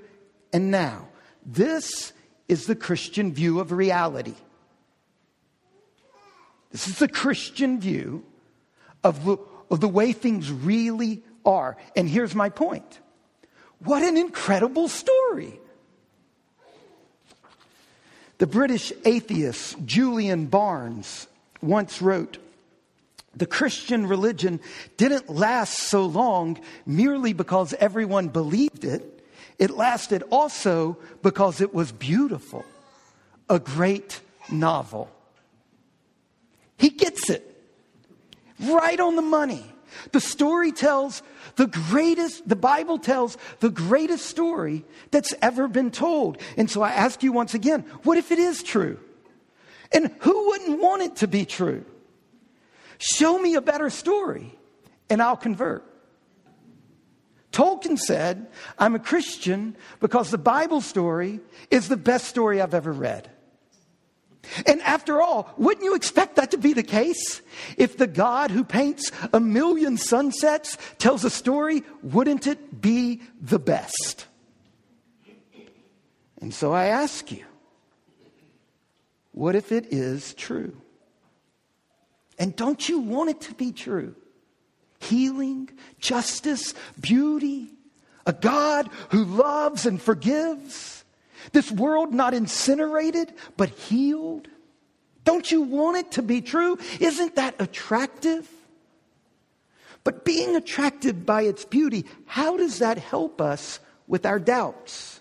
and 0.54 0.72
now. 0.72 1.10
This 1.46 2.14
is 2.48 2.66
the 2.66 2.76
Christian 2.76 3.34
view 3.34 3.60
of 3.60 3.72
reality. 3.72 4.36
This 6.72 6.88
is 6.88 7.00
the 7.00 7.08
Christian 7.08 7.80
view 7.80 8.26
of 9.04 9.26
the, 9.26 9.38
of 9.70 9.80
the 9.80 9.88
way 9.88 10.14
things 10.14 10.52
really 10.52 11.24
are. 11.46 11.78
And 11.96 12.10
here's 12.10 12.36
my 12.36 12.50
point 12.50 13.00
what 13.80 14.04
an 14.04 14.18
incredible 14.18 14.88
story! 14.88 15.60
The 18.38 18.48
British 18.48 18.94
atheist 19.04 19.78
Julian 19.86 20.46
Barnes 20.46 21.28
once 21.62 22.02
wrote 22.02 22.38
the 23.36 23.46
Christian 23.46 24.08
religion 24.08 24.60
didn't 24.98 25.30
last 25.30 25.78
so 25.78 26.06
long 26.06 26.60
merely 26.86 27.34
because 27.34 27.74
everyone 27.76 28.30
believed 28.30 28.84
it. 28.84 29.24
It 29.60 29.72
lasted 29.72 30.24
also 30.30 30.98
because 31.24 31.62
it 31.62 31.74
was 31.74 31.92
beautiful, 31.92 32.66
a 33.50 33.60
great 33.60 34.22
novel. 34.52 35.10
He 36.78 36.90
gets 36.90 37.30
it 37.30 37.44
right 38.60 39.00
on 39.00 39.16
the 39.16 39.22
money. 39.22 39.66
The 40.12 40.20
story 40.20 40.72
tells 40.72 41.24
the 41.56 41.68
greatest, 41.68 42.48
the 42.48 42.56
Bible 42.56 43.00
tells 43.00 43.38
the 43.60 43.70
greatest 43.70 44.26
story 44.26 44.86
that's 45.12 45.34
ever 45.42 45.68
been 45.68 45.92
told. 45.92 46.42
And 46.56 46.70
so 46.70 46.82
I 46.82 46.92
ask 46.92 47.24
you 47.24 47.32
once 47.32 47.54
again, 47.54 47.82
what 48.04 48.18
if 48.18 48.32
it 48.32 48.40
is 48.40 48.64
true? 48.64 49.00
And 49.92 50.14
who 50.20 50.48
wouldn't 50.48 50.80
want 50.80 51.04
it 51.04 51.16
to 51.18 51.28
be 51.28 51.46
true? 51.46 51.86
Show 52.98 53.40
me 53.40 53.56
a 53.56 53.62
better 53.62 53.90
story 53.90 54.58
and 55.10 55.22
I'll 55.22 55.38
convert. 55.38 55.84
Tolkien 57.52 57.98
said, 57.98 58.48
I'm 58.78 58.96
a 58.96 59.00
Christian 59.00 59.76
because 60.00 60.30
the 60.30 60.38
Bible 60.38 60.82
story 60.82 61.40
is 61.72 61.88
the 61.88 61.98
best 61.98 62.26
story 62.26 62.62
I've 62.62 62.74
ever 62.74 62.92
read. 62.92 63.30
And 64.66 64.82
after 64.82 65.22
all, 65.22 65.54
wouldn't 65.58 65.84
you 65.84 65.96
expect 65.96 66.36
that 66.36 66.52
to 66.52 66.58
be 66.58 66.74
the 66.74 66.84
case? 66.84 67.42
If 67.78 67.98
the 67.98 68.08
God 68.08 68.52
who 68.52 68.64
paints 68.64 69.12
a 69.34 69.40
million 69.40 69.98
sunsets 69.98 70.78
tells 70.98 71.26
a 71.26 71.30
story, 71.30 71.84
wouldn't 72.02 72.48
it 72.48 72.82
be 72.82 73.22
the 73.42 73.60
best? 73.60 74.28
And 76.42 76.54
so 76.54 76.72
I 76.72 76.86
ask 76.86 77.32
you, 77.32 77.46
what 79.32 79.56
if 79.56 79.72
it 79.72 79.88
is 79.92 80.34
true? 80.34 80.76
And 82.40 82.56
don't 82.56 82.88
you 82.88 83.00
want 83.00 83.30
it 83.30 83.42
to 83.42 83.54
be 83.54 83.72
true? 83.72 84.16
Healing, 85.00 85.70
justice, 86.00 86.74
beauty, 87.00 87.70
a 88.26 88.34
God 88.34 88.90
who 89.10 89.24
loves 89.24 89.86
and 89.86 90.02
forgives, 90.02 90.97
this 91.52 91.72
world 91.72 92.14
not 92.14 92.34
incinerated, 92.34 93.34
but 93.56 93.70
healed. 93.70 94.48
Don't 95.24 95.52
you 95.52 95.62
want 95.62 95.98
it 95.98 96.12
to 96.14 96.22
be 96.22 96.42
true? 96.42 96.78
Isn't 97.00 97.36
that 97.36 97.56
attractive? 97.60 98.50
But 100.04 100.24
being 100.24 100.56
attracted 100.56 101.26
by 101.26 101.42
its 101.42 101.66
beauty, 101.66 102.06
how 102.26 102.56
does 102.56 102.80
that 102.80 102.98
help 102.98 103.42
us 103.42 103.80
with 104.08 104.26
our 104.26 104.40
doubts? 104.40 105.20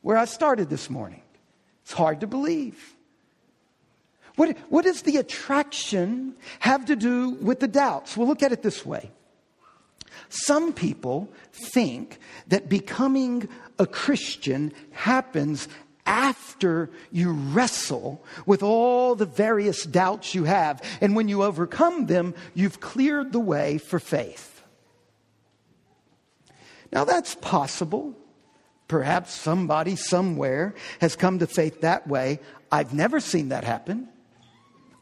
Where 0.00 0.16
I 0.16 0.24
started 0.24 0.70
this 0.70 0.88
morning. 0.88 1.22
It's 1.82 1.92
hard 1.92 2.20
to 2.20 2.26
believe. 2.26 2.94
What, 4.36 4.56
what 4.70 4.84
does 4.84 5.02
the 5.02 5.16
attraction 5.16 6.36
have 6.60 6.86
to 6.86 6.96
do 6.96 7.30
with 7.30 7.60
the 7.60 7.68
doubts? 7.68 8.16
We'll 8.16 8.28
look 8.28 8.42
at 8.42 8.52
it 8.52 8.62
this 8.62 8.86
way. 8.86 9.10
Some 10.28 10.72
people 10.72 11.32
think 11.52 12.18
that 12.48 12.68
becoming 12.68 13.48
a 13.78 13.86
Christian 13.86 14.72
happens 14.90 15.68
after 16.04 16.90
you 17.12 17.32
wrestle 17.32 18.24
with 18.46 18.62
all 18.62 19.14
the 19.14 19.26
various 19.26 19.84
doubts 19.84 20.34
you 20.34 20.44
have. 20.44 20.82
And 21.00 21.14
when 21.14 21.28
you 21.28 21.42
overcome 21.42 22.06
them, 22.06 22.34
you've 22.54 22.80
cleared 22.80 23.32
the 23.32 23.40
way 23.40 23.78
for 23.78 23.98
faith. 23.98 24.62
Now, 26.90 27.04
that's 27.04 27.34
possible. 27.34 28.14
Perhaps 28.88 29.34
somebody 29.34 29.96
somewhere 29.96 30.74
has 31.02 31.14
come 31.14 31.40
to 31.40 31.46
faith 31.46 31.82
that 31.82 32.06
way. 32.06 32.40
I've 32.72 32.94
never 32.94 33.20
seen 33.20 33.50
that 33.50 33.64
happen. 33.64 34.08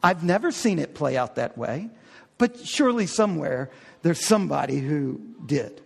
I've 0.03 0.23
never 0.23 0.51
seen 0.51 0.79
it 0.79 0.93
play 0.93 1.17
out 1.17 1.35
that 1.35 1.57
way, 1.57 1.89
but 2.37 2.59
surely 2.65 3.07
somewhere 3.07 3.69
there's 4.01 4.25
somebody 4.25 4.79
who 4.79 5.19
did. 5.45 5.81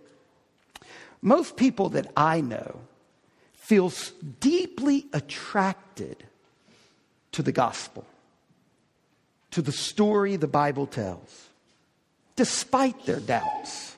Most 1.20 1.56
people 1.56 1.90
that 1.90 2.10
I 2.16 2.40
know 2.40 2.80
feel 3.54 3.92
deeply 4.40 5.06
attracted 5.12 6.24
to 7.32 7.42
the 7.42 7.52
gospel, 7.52 8.04
to 9.52 9.62
the 9.62 9.72
story 9.72 10.36
the 10.36 10.48
Bible 10.48 10.86
tells, 10.86 11.48
despite 12.36 13.06
their 13.06 13.20
doubts. 13.20 13.96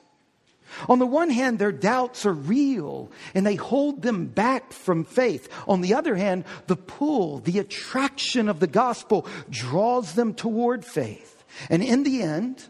On 0.89 0.99
the 0.99 1.05
one 1.05 1.29
hand, 1.29 1.57
their 1.57 1.71
doubts 1.71 2.25
are 2.25 2.33
real 2.33 3.09
and 3.33 3.45
they 3.45 3.55
hold 3.55 4.01
them 4.01 4.27
back 4.27 4.73
from 4.73 5.03
faith. 5.03 5.49
On 5.67 5.81
the 5.81 5.93
other 5.93 6.15
hand, 6.15 6.43
the 6.67 6.75
pull, 6.75 7.39
the 7.39 7.59
attraction 7.59 8.49
of 8.49 8.59
the 8.59 8.67
gospel 8.67 9.25
draws 9.49 10.13
them 10.13 10.33
toward 10.33 10.85
faith. 10.85 11.34
And 11.69 11.83
in 11.83 12.03
the 12.03 12.21
end, 12.21 12.63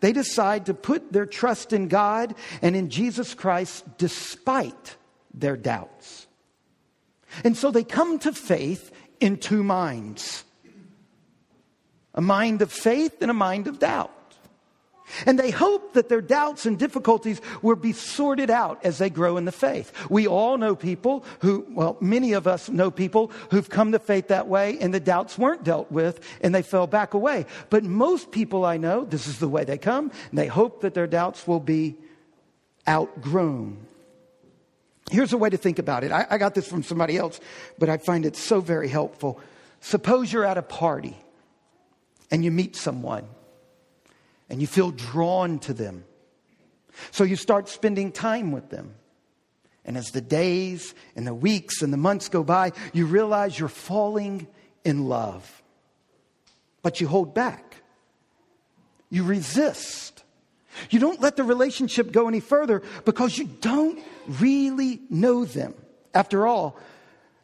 they 0.00 0.12
decide 0.12 0.66
to 0.66 0.74
put 0.74 1.12
their 1.12 1.26
trust 1.26 1.72
in 1.72 1.88
God 1.88 2.34
and 2.62 2.74
in 2.74 2.90
Jesus 2.90 3.34
Christ 3.34 3.84
despite 3.98 4.96
their 5.32 5.56
doubts. 5.56 6.26
And 7.44 7.56
so 7.56 7.70
they 7.70 7.84
come 7.84 8.18
to 8.20 8.32
faith 8.32 8.90
in 9.20 9.38
two 9.38 9.62
minds 9.62 10.44
a 12.14 12.20
mind 12.22 12.62
of 12.62 12.72
faith 12.72 13.20
and 13.20 13.30
a 13.30 13.34
mind 13.34 13.66
of 13.66 13.78
doubt. 13.78 14.15
And 15.24 15.38
they 15.38 15.50
hope 15.50 15.94
that 15.94 16.08
their 16.08 16.20
doubts 16.20 16.66
and 16.66 16.78
difficulties 16.78 17.40
will 17.62 17.76
be 17.76 17.92
sorted 17.92 18.50
out 18.50 18.84
as 18.84 18.98
they 18.98 19.10
grow 19.10 19.36
in 19.36 19.44
the 19.44 19.52
faith. 19.52 19.92
We 20.10 20.26
all 20.26 20.58
know 20.58 20.74
people 20.74 21.24
who, 21.40 21.66
well, 21.70 21.96
many 22.00 22.32
of 22.32 22.46
us 22.46 22.68
know 22.68 22.90
people 22.90 23.30
who've 23.50 23.68
come 23.68 23.92
to 23.92 23.98
faith 23.98 24.28
that 24.28 24.48
way 24.48 24.78
and 24.80 24.92
the 24.92 25.00
doubts 25.00 25.38
weren't 25.38 25.64
dealt 25.64 25.90
with 25.92 26.20
and 26.40 26.54
they 26.54 26.62
fell 26.62 26.86
back 26.86 27.14
away. 27.14 27.46
But 27.70 27.84
most 27.84 28.32
people 28.32 28.64
I 28.64 28.76
know, 28.76 29.04
this 29.04 29.26
is 29.26 29.38
the 29.38 29.48
way 29.48 29.64
they 29.64 29.78
come, 29.78 30.10
and 30.30 30.38
they 30.38 30.48
hope 30.48 30.80
that 30.80 30.94
their 30.94 31.06
doubts 31.06 31.46
will 31.46 31.60
be 31.60 31.96
outgrown. 32.88 33.78
Here's 35.10 35.32
a 35.32 35.38
way 35.38 35.50
to 35.50 35.56
think 35.56 35.78
about 35.78 36.02
it. 36.02 36.10
I, 36.10 36.26
I 36.30 36.38
got 36.38 36.54
this 36.54 36.66
from 36.66 36.82
somebody 36.82 37.16
else, 37.16 37.38
but 37.78 37.88
I 37.88 37.96
find 37.98 38.26
it 38.26 38.36
so 38.36 38.60
very 38.60 38.88
helpful. 38.88 39.40
Suppose 39.80 40.32
you're 40.32 40.44
at 40.44 40.58
a 40.58 40.62
party 40.62 41.16
and 42.30 42.44
you 42.44 42.50
meet 42.50 42.74
someone 42.74 43.28
and 44.48 44.60
you 44.60 44.66
feel 44.66 44.90
drawn 44.90 45.58
to 45.60 45.74
them. 45.74 46.04
So 47.10 47.24
you 47.24 47.36
start 47.36 47.68
spending 47.68 48.12
time 48.12 48.52
with 48.52 48.70
them. 48.70 48.94
And 49.84 49.96
as 49.96 50.10
the 50.10 50.20
days 50.20 50.94
and 51.14 51.26
the 51.26 51.34
weeks 51.34 51.82
and 51.82 51.92
the 51.92 51.98
months 51.98 52.28
go 52.28 52.42
by, 52.42 52.72
you 52.92 53.06
realize 53.06 53.58
you're 53.58 53.68
falling 53.68 54.48
in 54.84 55.08
love. 55.08 55.62
But 56.82 57.00
you 57.00 57.06
hold 57.06 57.34
back. 57.34 57.82
You 59.10 59.22
resist. 59.22 60.24
You 60.90 60.98
don't 60.98 61.20
let 61.20 61.36
the 61.36 61.44
relationship 61.44 62.12
go 62.12 62.28
any 62.28 62.40
further 62.40 62.82
because 63.04 63.38
you 63.38 63.46
don't 63.46 64.00
really 64.26 65.00
know 65.08 65.44
them. 65.44 65.74
After 66.12 66.46
all, 66.46 66.78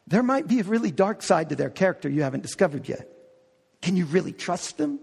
there 0.07 0.23
might 0.23 0.47
be 0.47 0.59
a 0.59 0.63
really 0.63 0.91
dark 0.91 1.23
side 1.23 1.49
to 1.49 1.55
their 1.55 1.69
character 1.69 2.09
you 2.09 2.23
haven't 2.23 2.41
discovered 2.41 2.89
yet. 2.89 3.07
Can 3.81 3.95
you 3.95 4.05
really 4.05 4.33
trust 4.33 4.77
them? 4.77 4.99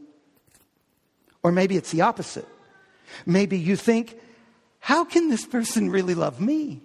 Or 1.43 1.53
maybe 1.53 1.77
it's 1.77 1.91
the 1.91 2.03
opposite. 2.03 2.47
Maybe 3.27 3.59
you 3.59 3.77
think, 3.77 4.19
how 4.79 5.05
can 5.05 5.29
this 5.29 5.47
person 5.47 5.91
really 5.91 6.15
love 6.15 6.41
me? 6.41 6.81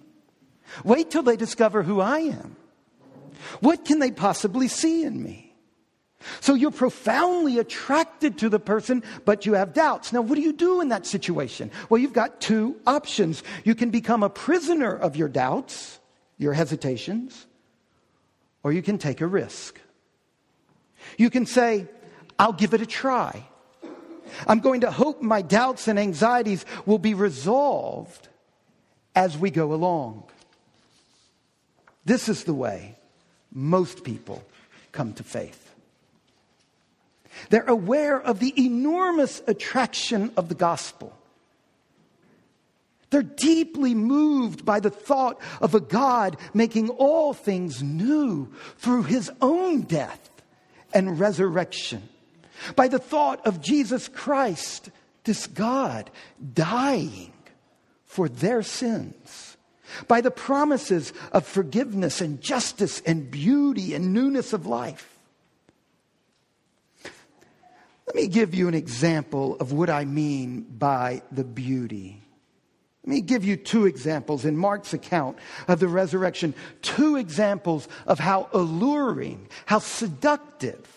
Wait 0.84 1.12
till 1.12 1.24
they 1.24 1.36
discover 1.36 1.84
who 1.84 2.02
I 2.02 2.20
am. 2.20 2.56
What 3.60 3.86
can 3.86 4.00
they 4.00 4.12
possibly 4.12 4.68
see 4.68 5.04
in 5.04 5.22
me? 5.22 5.54
So 6.40 6.56
you're 6.56 6.72
profoundly 6.72 7.60
attracted 7.60 8.40
to 8.40 8.50
the 8.50 8.60
person, 8.60 9.04
but 9.26 9.46
you 9.46 9.54
have 9.54 9.74
doubts. 9.74 10.12
Now, 10.12 10.22
what 10.22 10.36
do 10.36 10.42
you 10.42 10.54
do 10.54 10.82
in 10.82 10.90
that 10.90 11.06
situation? 11.06 11.70
Well, 11.90 12.00
you've 12.00 12.14
got 12.14 12.42
two 12.42 12.76
options. 12.88 13.44
You 13.64 13.76
can 13.76 13.92
become 13.92 14.24
a 14.24 14.30
prisoner 14.30 14.96
of 14.96 15.16
your 15.16 15.30
doubts, 15.30 16.00
your 16.38 16.54
hesitations, 16.54 17.46
or 18.64 18.72
you 18.72 18.82
can 18.82 18.98
take 18.98 19.22
a 19.22 19.28
risk. 19.28 19.80
You 21.18 21.30
can 21.30 21.46
say, 21.46 21.88
I'll 22.40 22.54
give 22.54 22.74
it 22.74 22.82
a 22.82 22.88
try. 22.88 23.48
I'm 24.48 24.60
going 24.60 24.82
to 24.82 24.92
hope 24.92 25.22
my 25.22 25.42
doubts 25.42 25.88
and 25.88 26.00
anxieties 26.00 26.66
will 26.86 27.00
be 27.00 27.14
resolved 27.14 28.28
as 29.16 29.38
we 29.38 29.52
go 29.52 29.74
along. 29.74 30.24
This 32.06 32.30
is 32.30 32.44
the 32.44 32.54
way 32.54 32.96
most 33.52 34.04
people 34.04 34.44
come 34.92 35.14
to 35.14 35.24
faith. 35.24 35.62
They're 37.50 37.64
aware 37.64 38.20
of 38.20 38.40
the 38.40 38.54
enormous 38.58 39.42
attraction 39.48 40.32
of 40.38 40.50
the 40.50 40.56
gospel. 40.56 41.18
They're 43.10 43.24
deeply 43.24 43.94
moved 43.94 44.66
by 44.66 44.80
the 44.80 44.90
thought 44.90 45.40
of 45.62 45.76
a 45.76 45.80
God 45.80 46.38
making 46.54 46.90
all 46.90 47.34
things 47.34 47.82
new 47.82 48.52
through 48.78 49.04
his 49.04 49.32
own 49.42 49.82
death 49.82 50.30
and 50.94 51.20
resurrection 51.20 52.08
by 52.76 52.88
the 52.88 53.00
thought 53.00 53.46
of 53.46 53.62
Jesus 53.62 54.08
Christ, 54.08 54.90
this 55.24 55.48
God, 55.48 56.10
dying 56.54 57.34
for 58.06 58.30
their 58.30 58.64
sins, 58.64 59.58
by 60.08 60.22
the 60.22 60.32
promises 60.32 61.14
of 61.32 61.46
forgiveness 61.46 62.22
and 62.22 62.42
justice 62.42 63.02
and 63.06 63.30
beauty 63.30 63.94
and 63.94 64.14
newness 64.14 64.54
of 64.54 64.66
life. 64.66 65.18
Let 68.08 68.16
me 68.16 68.28
give 68.28 68.54
you 68.54 68.68
an 68.68 68.74
example 68.74 69.58
of 69.60 69.74
what 69.74 69.90
I 69.90 70.06
mean 70.06 70.62
by 70.62 71.24
the 71.32 71.44
beauty. 71.44 72.22
Let 73.04 73.14
me 73.14 73.22
give 73.22 73.44
you 73.44 73.56
two 73.56 73.86
examples 73.86 74.46
in 74.46 74.58
Mark's 74.58 74.94
account 74.94 75.38
of 75.68 75.80
the 75.80 75.88
resurrection, 75.88 76.56
two 76.82 77.18
examples 77.18 77.88
of 78.08 78.20
how 78.20 78.50
alluring, 78.54 79.48
how 79.66 79.80
seductive 79.80 80.88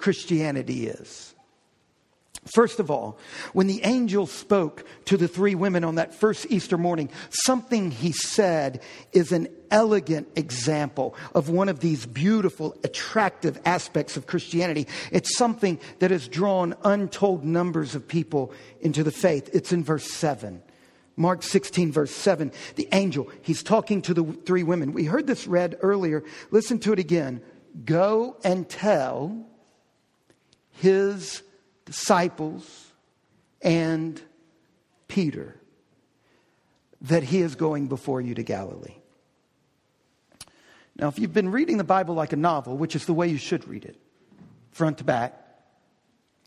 Christianity 0.00 0.88
is. 0.88 1.34
First 2.54 2.80
of 2.80 2.90
all, 2.90 3.18
when 3.52 3.66
the 3.66 3.84
angel 3.84 4.26
spoke 4.26 4.84
to 5.04 5.18
the 5.18 5.28
three 5.28 5.54
women 5.54 5.84
on 5.84 5.96
that 5.96 6.14
first 6.14 6.46
Easter 6.48 6.78
morning, 6.78 7.10
something 7.28 7.90
he 7.90 8.12
said 8.12 8.82
is 9.12 9.30
an 9.30 9.48
elegant 9.70 10.26
example 10.36 11.14
of 11.34 11.50
one 11.50 11.68
of 11.68 11.80
these 11.80 12.06
beautiful, 12.06 12.74
attractive 12.82 13.60
aspects 13.66 14.16
of 14.16 14.26
Christianity. 14.26 14.88
It's 15.12 15.36
something 15.36 15.78
that 15.98 16.10
has 16.10 16.28
drawn 16.28 16.74
untold 16.82 17.44
numbers 17.44 17.94
of 17.94 18.08
people 18.08 18.54
into 18.80 19.04
the 19.04 19.12
faith. 19.12 19.50
It's 19.52 19.72
in 19.72 19.84
verse 19.84 20.10
7. 20.10 20.62
Mark 21.16 21.42
16, 21.42 21.92
verse 21.92 22.10
7. 22.10 22.52
The 22.76 22.88
angel, 22.92 23.30
he's 23.42 23.62
talking 23.62 24.00
to 24.02 24.14
the 24.14 24.24
three 24.24 24.62
women. 24.62 24.94
We 24.94 25.04
heard 25.04 25.26
this 25.26 25.46
read 25.46 25.76
earlier. 25.82 26.24
Listen 26.50 26.78
to 26.80 26.94
it 26.94 26.98
again. 26.98 27.42
Go 27.84 28.38
and 28.42 28.66
tell 28.66 29.46
his 30.72 31.42
disciples 31.84 32.92
and 33.62 34.20
Peter 35.08 35.56
that 37.02 37.22
he 37.22 37.40
is 37.40 37.54
going 37.54 37.88
before 37.88 38.20
you 38.20 38.34
to 38.34 38.42
Galilee. 38.42 38.94
Now, 40.96 41.08
if 41.08 41.18
you've 41.18 41.32
been 41.32 41.50
reading 41.50 41.78
the 41.78 41.84
Bible 41.84 42.14
like 42.14 42.32
a 42.32 42.36
novel, 42.36 42.76
which 42.76 42.94
is 42.94 43.06
the 43.06 43.14
way 43.14 43.28
you 43.28 43.38
should 43.38 43.66
read 43.66 43.84
it, 43.84 43.96
front 44.70 44.98
to 44.98 45.04
back, 45.04 45.34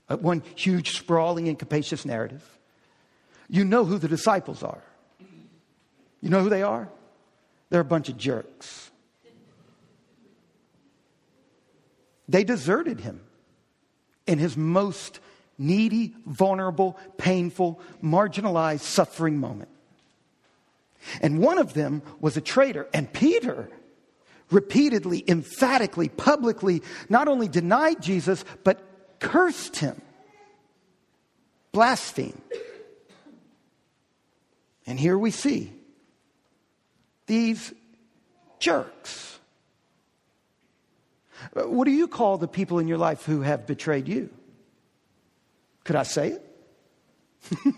uh, 0.09 0.17
one 0.17 0.43
huge, 0.55 0.91
sprawling, 0.91 1.47
and 1.47 1.57
capacious 1.57 2.05
narrative, 2.05 2.43
you 3.49 3.65
know 3.65 3.83
who 3.83 3.97
the 3.97 4.07
disciples 4.07 4.61
are. 4.63 4.83
You 6.21 6.29
know 6.29 6.41
who 6.41 6.49
they 6.49 6.63
are? 6.63 6.87
They're 7.69 7.81
a 7.81 7.85
bunch 7.85 8.09
of 8.09 8.17
jerks. 8.17 8.91
They 12.29 12.43
deserted 12.43 13.01
him 13.01 13.21
in 14.27 14.39
his 14.39 14.57
most 14.57 15.19
needy, 15.57 16.13
vulnerable, 16.25 16.97
painful, 17.17 17.79
marginalized, 18.01 18.81
suffering 18.81 19.37
moment. 19.37 19.69
And 21.21 21.39
one 21.39 21.57
of 21.57 21.73
them 21.73 22.01
was 22.19 22.37
a 22.37 22.41
traitor. 22.41 22.87
And 22.93 23.11
Peter 23.11 23.69
repeatedly, 24.51 25.23
emphatically, 25.27 26.09
publicly 26.09 26.81
not 27.09 27.27
only 27.27 27.47
denied 27.47 28.01
Jesus, 28.01 28.45
but 28.63 29.19
cursed 29.19 29.77
him, 29.77 30.01
blasphemed. 31.71 32.41
And 34.85 34.99
here 34.99 35.17
we 35.17 35.31
see 35.31 35.73
these 37.25 37.73
jerks. 38.59 39.32
What 41.53 41.85
do 41.85 41.91
you 41.91 42.07
call 42.07 42.37
the 42.37 42.47
people 42.47 42.79
in 42.79 42.87
your 42.87 42.97
life 42.97 43.25
who 43.25 43.41
have 43.41 43.67
betrayed 43.67 44.07
you? 44.07 44.29
Could 45.83 45.97
I 45.97 46.03
say 46.03 46.37
it? 46.37 46.49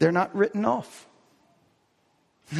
They're 0.00 0.12
not 0.12 0.34
written 0.34 0.64
off. 0.64 1.06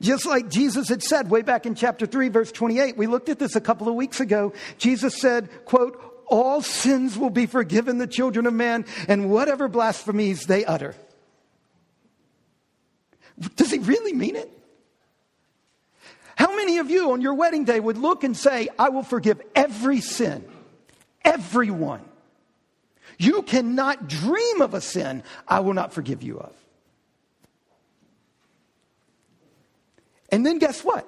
Just 0.00 0.26
like 0.26 0.48
Jesus 0.48 0.88
had 0.88 1.02
said 1.02 1.30
way 1.30 1.42
back 1.42 1.66
in 1.66 1.74
chapter 1.74 2.06
3, 2.06 2.28
verse 2.28 2.52
28. 2.52 2.96
We 2.96 3.06
looked 3.06 3.28
at 3.28 3.38
this 3.38 3.56
a 3.56 3.60
couple 3.60 3.88
of 3.88 3.94
weeks 3.94 4.20
ago. 4.20 4.52
Jesus 4.78 5.20
said, 5.20 5.48
quote, 5.64 6.02
all 6.26 6.60
sins 6.60 7.16
will 7.16 7.30
be 7.30 7.46
forgiven 7.46 7.98
the 7.98 8.06
children 8.06 8.46
of 8.46 8.54
man 8.54 8.84
and 9.08 9.30
whatever 9.30 9.68
blasphemies 9.68 10.46
they 10.46 10.64
utter. 10.64 10.94
Does 13.54 13.70
he 13.70 13.78
really 13.78 14.12
mean 14.12 14.36
it? 14.36 14.50
How 16.46 16.54
many 16.54 16.78
of 16.78 16.90
you 16.90 17.10
on 17.10 17.22
your 17.22 17.34
wedding 17.34 17.64
day 17.64 17.80
would 17.80 17.98
look 17.98 18.22
and 18.22 18.36
say, 18.36 18.68
I 18.78 18.90
will 18.90 19.02
forgive 19.02 19.42
every 19.56 20.00
sin, 20.00 20.44
everyone? 21.24 22.02
You 23.18 23.42
cannot 23.42 24.06
dream 24.06 24.60
of 24.60 24.72
a 24.72 24.80
sin 24.80 25.24
I 25.48 25.58
will 25.58 25.74
not 25.74 25.92
forgive 25.92 26.22
you 26.22 26.38
of. 26.38 26.54
And 30.30 30.46
then 30.46 30.60
guess 30.60 30.84
what? 30.84 31.04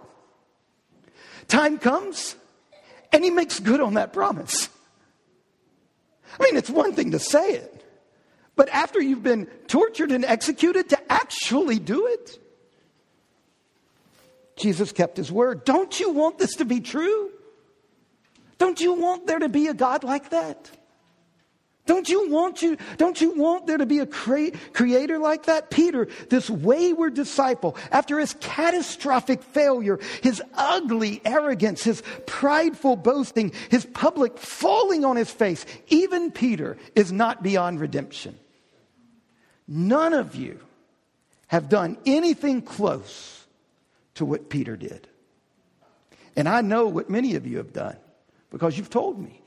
Time 1.47 1.79
comes 1.79 2.35
and 3.13 3.23
he 3.23 3.31
makes 3.31 3.61
good 3.61 3.81
on 3.81 3.95
that 3.95 4.13
promise. 4.13 4.69
I 6.41 6.43
mean, 6.43 6.57
it's 6.57 6.69
one 6.69 6.95
thing 6.95 7.13
to 7.13 7.21
say 7.21 7.53
it, 7.53 7.85
but 8.57 8.69
after 8.71 9.01
you've 9.01 9.23
been 9.23 9.47
tortured 9.69 10.11
and 10.11 10.25
executed, 10.25 10.89
to 10.89 11.13
actually 11.13 11.79
do 11.79 12.09
it. 12.09 12.41
Jesus 14.59 14.93
kept 14.93 15.17
his 15.17 15.33
word. 15.33 15.65
Don't 15.65 15.99
you 15.99 16.11
want 16.11 16.39
this 16.39 16.57
to 16.57 16.65
be 16.65 16.81
true? 16.81 17.31
Don't 18.59 18.81
you 18.81 18.95
want 18.95 19.27
there 19.27 19.39
to 19.39 19.49
be 19.49 19.69
a 19.69 19.75
God 19.75 20.05
like 20.05 20.31
that? 20.31 20.71
Don't 21.87 22.07
you 22.07 22.29
want 22.29 22.61
you, 22.61 22.77
don't 22.99 23.19
you 23.19 23.31
want 23.31 23.67
there 23.67 23.79
to 23.79 23.87
be 23.87 24.01
a 24.01 24.07
cre- 24.07 24.51
creator 24.75 25.19
like 25.19 25.47
that? 25.47 25.71
Peter, 25.71 26.07
this 26.29 26.51
wayward 26.51 27.15
disciple, 27.15 27.79
after 27.91 28.19
his 28.19 28.35
catastrophic 28.41 29.43
failure, 29.43 29.99
his 30.23 30.43
ugly 30.53 31.23
arrogance, 31.25 31.83
his 31.83 32.03
prideful 32.27 32.95
boasting, 32.97 33.53
his 33.71 33.87
public 33.87 34.37
falling 34.37 35.07
on 35.07 35.17
his 35.17 35.31
face, 35.31 35.65
even 35.87 36.31
Peter 36.31 36.77
is 36.95 37.11
not 37.11 37.43
beyond 37.43 37.81
redemption. 37.81 38.39
None 39.67 40.13
of 40.13 40.35
you 40.37 40.61
have 41.47 41.71
done 41.71 41.97
anything 42.05 42.61
close 42.61 43.38
to 44.19 44.25
what 44.25 44.51
Peter 44.51 44.77
did. 44.77 45.09
And 46.35 46.49
I 46.49 46.61
know 46.61 46.89
what 46.89 47.09
many 47.09 47.37
of 47.37 47.47
you 47.47 47.59
have 47.59 47.73
done 47.73 47.97
because 48.51 48.77
you've 48.77 48.91
told 48.91 49.19
me. 49.19 49.41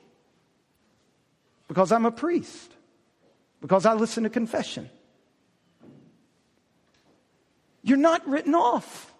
Because 1.67 1.91
I'm 1.91 2.05
a 2.05 2.11
priest. 2.11 2.71
Because 3.61 3.85
I 3.85 3.93
listen 3.93 4.23
to 4.23 4.29
confession. 4.29 4.89
You're 7.83 7.97
not 7.97 8.27
written 8.27 8.55
off. 8.55 9.13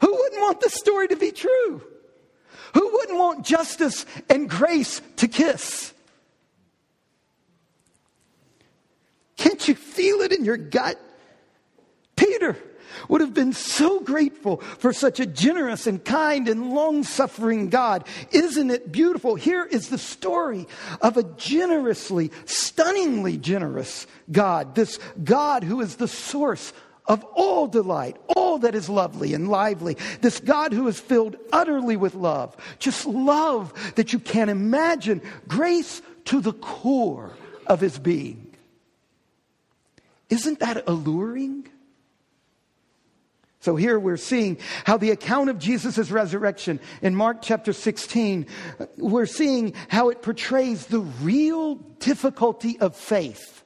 Who 0.00 0.10
wouldn't 0.10 0.40
want 0.40 0.60
this 0.60 0.74
story 0.74 1.08
to 1.08 1.16
be 1.16 1.30
true? 1.30 1.82
Who 2.74 2.92
wouldn't 2.92 3.18
want 3.18 3.46
justice 3.46 4.06
and 4.28 4.50
grace 4.50 5.00
to 5.16 5.28
kiss? 5.28 5.92
Can't 9.36 9.66
you 9.68 9.74
feel 9.74 10.20
it 10.20 10.32
in 10.32 10.44
your 10.44 10.56
gut? 10.56 11.00
Peter, 12.40 12.56
would 13.08 13.20
have 13.20 13.34
been 13.34 13.52
so 13.52 14.00
grateful 14.00 14.56
for 14.56 14.94
such 14.94 15.20
a 15.20 15.26
generous 15.26 15.86
and 15.86 16.02
kind 16.02 16.48
and 16.48 16.70
long 16.70 17.04
suffering 17.04 17.68
God. 17.68 18.06
Isn't 18.32 18.70
it 18.70 18.90
beautiful? 18.90 19.34
Here 19.34 19.64
is 19.64 19.90
the 19.90 19.98
story 19.98 20.66
of 21.02 21.18
a 21.18 21.22
generously, 21.22 22.30
stunningly 22.46 23.36
generous 23.36 24.06
God. 24.32 24.74
This 24.74 24.98
God 25.22 25.64
who 25.64 25.82
is 25.82 25.96
the 25.96 26.08
source 26.08 26.72
of 27.06 27.22
all 27.34 27.66
delight, 27.66 28.16
all 28.34 28.58
that 28.58 28.74
is 28.74 28.88
lovely 28.88 29.34
and 29.34 29.48
lively. 29.48 29.98
This 30.22 30.40
God 30.40 30.72
who 30.72 30.88
is 30.88 30.98
filled 30.98 31.36
utterly 31.52 31.96
with 31.96 32.14
love, 32.14 32.56
just 32.78 33.04
love 33.04 33.72
that 33.96 34.14
you 34.14 34.18
can't 34.18 34.50
imagine, 34.50 35.20
grace 35.46 36.00
to 36.26 36.40
the 36.40 36.54
core 36.54 37.32
of 37.66 37.80
his 37.80 37.98
being. 37.98 38.54
Isn't 40.30 40.60
that 40.60 40.88
alluring? 40.88 41.68
So 43.60 43.76
here 43.76 43.98
we're 43.98 44.16
seeing 44.16 44.58
how 44.84 44.96
the 44.96 45.10
account 45.10 45.50
of 45.50 45.58
Jesus' 45.58 46.10
resurrection 46.10 46.80
in 47.02 47.14
Mark 47.14 47.42
chapter 47.42 47.72
16, 47.72 48.46
we're 48.96 49.26
seeing 49.26 49.74
how 49.88 50.08
it 50.08 50.22
portrays 50.22 50.86
the 50.86 51.00
real 51.00 51.74
difficulty 51.74 52.78
of 52.80 52.96
faith 52.96 53.60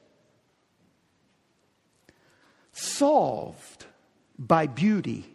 solved 2.75 3.85
by 4.37 4.67
beauty, 4.67 5.25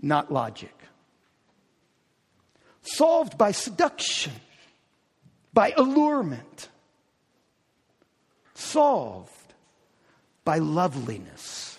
not 0.00 0.32
logic. 0.32 0.74
Solved 2.82 3.36
by 3.36 3.50
seduction, 3.50 4.32
by 5.52 5.72
allurement. 5.76 6.68
Solved 8.54 9.54
by 10.44 10.58
loveliness. 10.58 11.73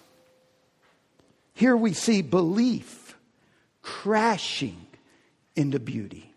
Here 1.55 1.75
we 1.75 1.93
see 1.93 2.21
belief 2.21 3.17
crashing 3.81 4.85
into 5.55 5.79
beauty. 5.79 6.31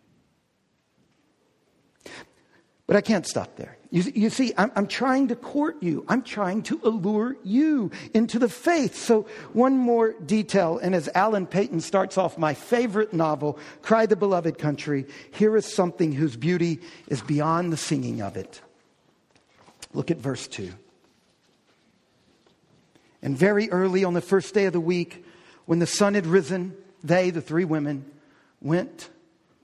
But 2.86 2.96
I 2.96 3.02
can't 3.02 3.26
stop 3.26 3.56
there. 3.56 3.76
You, 3.90 4.02
you 4.14 4.30
see, 4.30 4.54
I'm, 4.56 4.72
I'm, 4.76 4.86
trying 4.86 5.28
to 5.28 5.36
court 5.36 5.82
you. 5.82 6.06
I'm 6.08 6.22
trying 6.22 6.62
to 6.64 6.80
allure 6.84 7.36
you 7.42 7.90
into 8.14 8.38
the 8.38 8.48
faith. 8.48 8.96
So, 8.96 9.26
one 9.52 9.76
more 9.76 10.12
detail, 10.12 10.78
and 10.78 10.94
as 10.94 11.08
Alan 11.14 11.46
Paton 11.46 11.80
starts 11.80 12.16
off 12.16 12.38
my 12.38 12.54
favorite 12.54 13.12
novel, 13.12 13.58
Cry 13.82 14.06
the 14.06 14.16
Beloved 14.16 14.58
Country, 14.58 15.04
here 15.32 15.54
is 15.56 15.66
something 15.66 16.12
whose 16.12 16.36
beauty 16.36 16.80
is 17.08 17.20
beyond 17.20 17.72
the 17.72 17.76
singing 17.76 18.22
of 18.22 18.36
it. 18.36 18.62
Look 19.92 20.10
at 20.10 20.18
verse 20.18 20.46
2. 20.46 20.72
And 23.22 23.36
very 23.36 23.70
early 23.70 24.04
on 24.04 24.14
the 24.14 24.20
first 24.20 24.54
day 24.54 24.66
of 24.66 24.72
the 24.72 24.80
week, 24.80 25.24
when 25.66 25.78
the 25.78 25.86
sun 25.86 26.14
had 26.14 26.26
risen, 26.26 26.76
they, 27.02 27.30
the 27.30 27.40
three 27.40 27.64
women, 27.64 28.04
went 28.60 29.10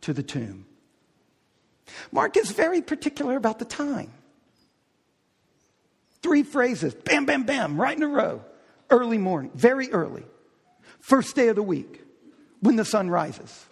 to 0.02 0.12
the 0.12 0.22
tomb. 0.22 0.66
Mark 2.12 2.36
is 2.36 2.50
very 2.50 2.82
particular 2.82 3.36
about 3.36 3.58
the 3.58 3.64
time. 3.64 4.12
Three 6.22 6.42
phrases, 6.42 6.94
bam, 6.94 7.26
bam, 7.26 7.44
bam, 7.44 7.80
right 7.80 7.96
in 7.96 8.02
a 8.02 8.08
row. 8.08 8.42
Early 8.90 9.18
morning, 9.18 9.50
very 9.54 9.92
early. 9.92 10.24
First 11.00 11.36
day 11.36 11.48
of 11.48 11.56
the 11.56 11.62
week, 11.62 12.02
when 12.60 12.76
the 12.76 12.84
sun 12.84 13.10
rises. 13.10 13.66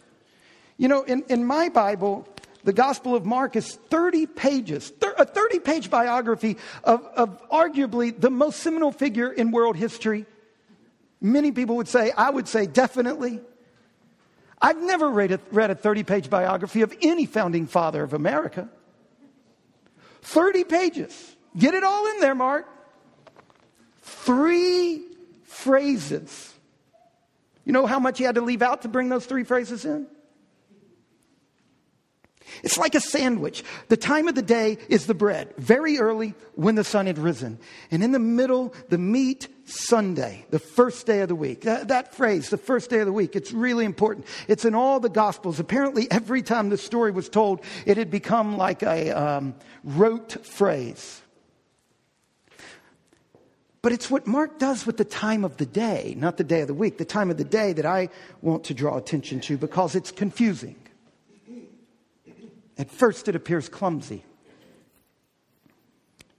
You 0.76 0.88
know, 0.88 1.02
in, 1.02 1.24
in 1.28 1.44
my 1.44 1.68
Bible, 1.68 2.28
the 2.64 2.72
Gospel 2.72 3.14
of 3.14 3.24
Mark 3.24 3.56
is 3.56 3.74
30 3.74 4.26
pages, 4.26 4.90
a 5.18 5.24
30 5.24 5.58
page 5.60 5.90
biography 5.90 6.56
of, 6.84 7.04
of 7.16 7.48
arguably 7.50 8.18
the 8.18 8.30
most 8.30 8.60
seminal 8.60 8.92
figure 8.92 9.30
in 9.30 9.50
world 9.50 9.76
history. 9.76 10.26
Many 11.20 11.52
people 11.52 11.76
would 11.76 11.88
say, 11.88 12.10
I 12.10 12.30
would 12.30 12.48
say 12.48 12.66
definitely. 12.66 13.40
I've 14.60 14.80
never 14.80 15.08
read 15.10 15.32
a, 15.32 15.40
read 15.50 15.70
a 15.70 15.74
30 15.74 16.02
page 16.04 16.30
biography 16.30 16.82
of 16.82 16.94
any 17.02 17.26
founding 17.26 17.66
father 17.66 18.02
of 18.02 18.14
America. 18.14 18.68
30 20.22 20.64
pages. 20.64 21.36
Get 21.56 21.74
it 21.74 21.84
all 21.84 22.06
in 22.06 22.20
there, 22.20 22.34
Mark. 22.34 22.68
Three 24.02 25.04
phrases. 25.44 26.52
You 27.64 27.72
know 27.72 27.86
how 27.86 27.98
much 27.98 28.18
he 28.18 28.24
had 28.24 28.36
to 28.36 28.40
leave 28.40 28.62
out 28.62 28.82
to 28.82 28.88
bring 28.88 29.08
those 29.08 29.26
three 29.26 29.44
phrases 29.44 29.84
in? 29.84 30.06
It's 32.62 32.78
like 32.78 32.94
a 32.94 33.00
sandwich. 33.00 33.64
The 33.88 33.96
time 33.96 34.28
of 34.28 34.34
the 34.34 34.42
day 34.42 34.78
is 34.88 35.06
the 35.06 35.14
bread, 35.14 35.52
very 35.58 35.98
early 35.98 36.34
when 36.54 36.74
the 36.74 36.84
sun 36.84 37.06
had 37.06 37.18
risen. 37.18 37.58
And 37.90 38.02
in 38.02 38.12
the 38.12 38.18
middle, 38.18 38.74
the 38.88 38.98
meat, 38.98 39.48
Sunday, 39.64 40.44
the 40.50 40.58
first 40.58 41.06
day 41.06 41.20
of 41.20 41.28
the 41.28 41.34
week. 41.34 41.62
That, 41.62 41.88
that, 41.88 42.14
phrase, 42.14 42.50
the 42.50 42.58
first 42.58 42.90
day 42.90 43.00
of 43.00 43.06
the 43.06 43.12
week, 43.12 43.36
it's 43.36 43.52
really 43.52 43.84
important. 43.84 44.26
It's 44.48 44.64
in 44.64 44.74
all 44.74 45.00
the 45.00 45.08
Gospels. 45.08 45.60
Apparently, 45.60 46.10
every 46.10 46.42
time 46.42 46.68
the 46.68 46.78
story 46.78 47.10
was 47.10 47.28
told, 47.28 47.60
it 47.86 47.96
had 47.96 48.10
become 48.10 48.56
like 48.56 48.82
a 48.82 49.10
um, 49.10 49.54
rote 49.84 50.44
phrase. 50.44 51.22
But 53.82 53.90
it's 53.90 54.08
what 54.08 54.28
Mark 54.28 54.60
does 54.60 54.86
with 54.86 54.96
the 54.96 55.04
time 55.04 55.44
of 55.44 55.56
the 55.56 55.66
day, 55.66 56.14
not 56.16 56.36
the 56.36 56.44
day 56.44 56.60
of 56.60 56.68
the 56.68 56.74
week, 56.74 56.98
the 56.98 57.04
time 57.04 57.30
of 57.30 57.36
the 57.36 57.44
day 57.44 57.72
that 57.72 57.84
I 57.84 58.10
want 58.40 58.62
to 58.64 58.74
draw 58.74 58.96
attention 58.96 59.40
to 59.40 59.58
because 59.58 59.96
it's 59.96 60.12
confusing. 60.12 60.76
At 62.78 62.90
first, 62.90 63.28
it 63.28 63.36
appears 63.36 63.68
clumsy. 63.68 64.24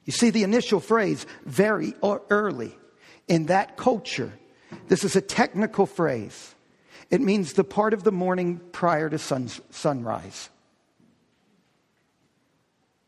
You 0.06 0.12
see, 0.12 0.30
the 0.30 0.44
initial 0.44 0.80
phrase, 0.80 1.26
very 1.46 1.94
early, 2.02 2.76
in 3.28 3.46
that 3.46 3.78
culture, 3.78 4.34
this 4.88 5.04
is 5.04 5.16
a 5.16 5.22
technical 5.22 5.86
phrase. 5.86 6.56
It 7.10 7.22
means 7.22 7.54
the 7.54 7.64
part 7.64 7.94
of 7.94 8.04
the 8.04 8.12
morning 8.12 8.60
prior 8.72 9.10
to 9.10 9.18
sun, 9.18 9.50
sunrise. 9.70 10.50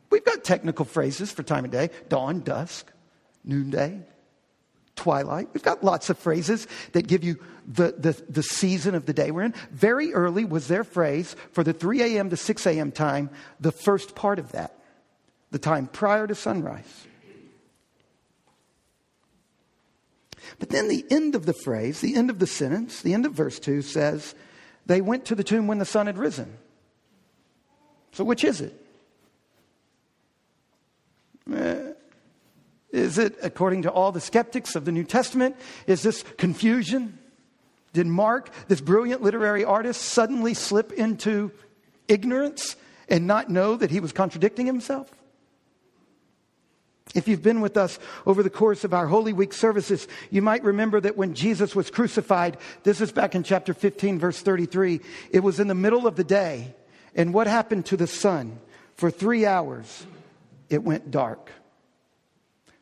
We've 0.09 0.23
got 0.23 0.43
technical 0.43 0.85
phrases 0.85 1.31
for 1.31 1.43
time 1.43 1.65
of 1.65 1.71
day 1.71 1.89
dawn, 2.07 2.41
dusk, 2.41 2.91
noonday, 3.43 3.99
twilight. 4.95 5.49
We've 5.53 5.63
got 5.63 5.83
lots 5.83 6.09
of 6.09 6.17
phrases 6.17 6.67
that 6.93 7.07
give 7.07 7.23
you 7.23 7.37
the, 7.67 7.95
the, 7.97 8.21
the 8.29 8.43
season 8.43 8.95
of 8.95 9.05
the 9.05 9.13
day 9.13 9.31
we're 9.31 9.43
in. 9.43 9.53
Very 9.71 10.13
early 10.13 10.45
was 10.45 10.67
their 10.67 10.83
phrase 10.83 11.35
for 11.51 11.63
the 11.63 11.73
3 11.73 12.01
a.m. 12.01 12.29
to 12.29 12.37
6 12.37 12.65
a.m. 12.67 12.91
time, 12.91 13.29
the 13.59 13.71
first 13.71 14.15
part 14.15 14.39
of 14.39 14.51
that, 14.51 14.79
the 15.51 15.59
time 15.59 15.87
prior 15.87 16.27
to 16.27 16.35
sunrise. 16.35 17.07
But 20.59 20.69
then 20.69 20.87
the 20.87 21.05
end 21.09 21.35
of 21.35 21.45
the 21.45 21.53
phrase, 21.53 22.01
the 22.01 22.15
end 22.15 22.29
of 22.29 22.39
the 22.39 22.47
sentence, 22.47 23.01
the 23.01 23.13
end 23.13 23.25
of 23.25 23.33
verse 23.33 23.59
2 23.59 23.81
says, 23.81 24.35
They 24.85 25.01
went 25.01 25.25
to 25.25 25.35
the 25.35 25.43
tomb 25.43 25.67
when 25.67 25.79
the 25.79 25.85
sun 25.85 26.05
had 26.05 26.17
risen. 26.17 26.57
So 28.11 28.23
which 28.23 28.43
is 28.43 28.61
it? 28.61 28.81
Uh, 31.51 31.94
is 32.95 33.17
it, 33.17 33.35
according 33.43 33.83
to 33.83 33.91
all 33.91 34.11
the 34.11 34.21
skeptics 34.21 34.75
of 34.75 34.85
the 34.85 34.91
New 34.91 35.03
Testament, 35.03 35.55
is 35.85 36.01
this 36.01 36.23
confusion? 36.37 37.19
Did 37.93 38.07
Mark, 38.07 38.49
this 38.67 38.81
brilliant 38.81 39.21
literary 39.21 39.65
artist, 39.65 40.01
suddenly 40.01 40.53
slip 40.53 40.91
into 40.93 41.51
ignorance 42.07 42.75
and 43.09 43.27
not 43.27 43.49
know 43.49 43.75
that 43.75 43.91
he 43.91 43.99
was 43.99 44.11
contradicting 44.11 44.65
himself? 44.65 45.11
If 47.13 47.27
you've 47.27 47.43
been 47.43 47.61
with 47.61 47.77
us 47.77 47.99
over 48.25 48.43
the 48.43 48.49
course 48.49 48.83
of 48.83 48.93
our 48.93 49.07
Holy 49.07 49.31
Week 49.31 49.53
services, 49.53 50.07
you 50.31 50.41
might 50.41 50.63
remember 50.63 50.99
that 50.99 51.15
when 51.15 51.33
Jesus 51.33 51.75
was 51.75 51.89
crucified, 51.89 52.57
this 52.83 52.99
is 52.99 53.11
back 53.11 53.35
in 53.35 53.43
chapter 53.43 53.73
15, 53.73 54.19
verse 54.19 54.41
33, 54.41 54.99
it 55.31 55.41
was 55.41 55.59
in 55.59 55.67
the 55.67 55.75
middle 55.75 56.07
of 56.07 56.15
the 56.15 56.23
day. 56.23 56.73
And 57.13 57.33
what 57.33 57.47
happened 57.47 57.85
to 57.87 57.97
the 57.97 58.07
sun? 58.07 58.59
For 58.95 59.11
three 59.11 59.45
hours, 59.45 60.05
it 60.69 60.83
went 60.83 61.11
dark 61.11 61.51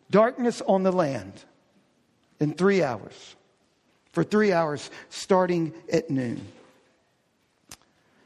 darkness 0.10 0.62
on 0.62 0.84
the 0.84 0.92
land 0.92 1.44
in 2.40 2.54
three 2.54 2.84
hours, 2.84 3.36
for 4.12 4.24
three 4.24 4.52
hours, 4.52 4.90
starting 5.10 5.74
at 5.92 6.10
noon. 6.10 6.46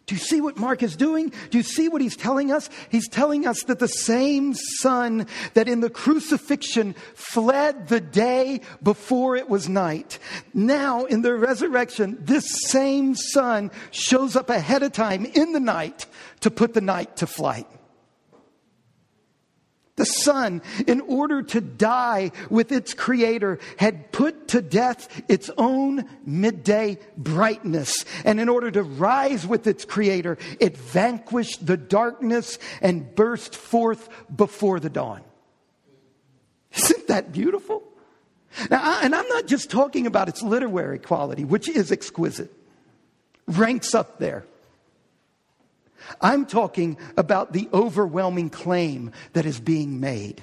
Do 0.07 0.15
you 0.15 0.19
see 0.19 0.39
what 0.39 0.57
Mark 0.57 0.83
is 0.83 0.95
doing? 0.95 1.33
Do 1.49 1.57
you 1.57 1.63
see 1.63 1.89
what 1.89 2.01
he's 2.01 2.15
telling 2.15 2.49
us? 2.49 2.69
He's 2.89 3.09
telling 3.09 3.45
us 3.45 3.63
that 3.63 3.79
the 3.79 3.89
same 3.89 4.53
sun 4.53 5.27
that 5.53 5.67
in 5.67 5.81
the 5.81 5.89
crucifixion 5.89 6.95
fled 7.13 7.89
the 7.89 7.99
day 7.99 8.61
before 8.81 9.35
it 9.35 9.49
was 9.49 9.67
night, 9.67 10.17
now 10.53 11.03
in 11.03 11.23
the 11.23 11.35
resurrection, 11.35 12.17
this 12.21 12.45
same 12.67 13.15
sun 13.15 13.69
shows 13.91 14.37
up 14.37 14.49
ahead 14.49 14.81
of 14.81 14.93
time 14.93 15.25
in 15.25 15.51
the 15.51 15.59
night 15.59 16.05
to 16.39 16.49
put 16.49 16.73
the 16.73 16.79
night 16.79 17.17
to 17.17 17.27
flight. 17.27 17.67
The 19.97 20.05
sun, 20.05 20.62
in 20.86 21.01
order 21.01 21.41
to 21.41 21.60
die 21.60 22.31
with 22.51 22.71
its 22.71 22.93
creator, 22.93 23.57
had 23.77 24.12
put 24.12 24.49
to 24.49 24.62
death 24.62 25.23
its 25.27 25.49
own 25.57 26.07
midday 26.23 26.99
brightness. 27.17 28.05
And 28.23 28.39
in 28.39 28.47
order 28.47 28.69
to 28.69 28.83
rise 28.83 29.45
with 29.45 29.65
its 29.65 29.86
creator, 29.86 30.38
it 30.60 30.77
vanquished 30.77 31.65
the 31.65 31.77
darkness 31.77 32.60
and 32.79 33.15
burst 33.15 33.55
forth 33.55 34.07
before 34.33 34.79
the 34.79 34.89
dawn. 34.89 35.21
Isn't 36.75 37.07
that 37.07 37.31
beautiful? 37.31 37.81
Now, 38.69 38.81
I, 38.81 39.01
and 39.01 39.15
I'm 39.15 39.27
not 39.29 39.47
just 39.47 39.71
talking 39.71 40.05
about 40.05 40.29
its 40.29 40.43
literary 40.43 40.99
quality, 40.99 41.43
which 41.43 41.67
is 41.67 41.91
exquisite, 41.91 42.53
ranks 43.47 43.95
up 43.95 44.19
there. 44.19 44.45
I'm 46.21 46.45
talking 46.45 46.97
about 47.17 47.53
the 47.53 47.69
overwhelming 47.73 48.49
claim 48.49 49.11
that 49.33 49.45
is 49.45 49.59
being 49.59 49.99
made. 49.99 50.41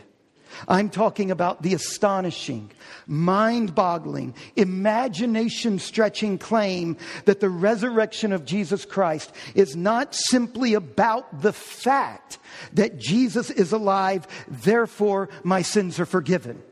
I'm 0.68 0.90
talking 0.90 1.30
about 1.30 1.62
the 1.62 1.74
astonishing, 1.74 2.70
mind 3.06 3.74
boggling, 3.74 4.34
imagination 4.56 5.78
stretching 5.78 6.38
claim 6.38 6.96
that 7.24 7.40
the 7.40 7.50
resurrection 7.50 8.32
of 8.32 8.44
Jesus 8.44 8.84
Christ 8.84 9.32
is 9.54 9.76
not 9.76 10.14
simply 10.14 10.74
about 10.74 11.42
the 11.42 11.52
fact 11.52 12.38
that 12.74 12.98
Jesus 12.98 13.50
is 13.50 13.72
alive, 13.72 14.26
therefore 14.48 15.28
my 15.42 15.62
sins 15.62 15.98
are 15.98 16.06
forgiven. 16.06 16.62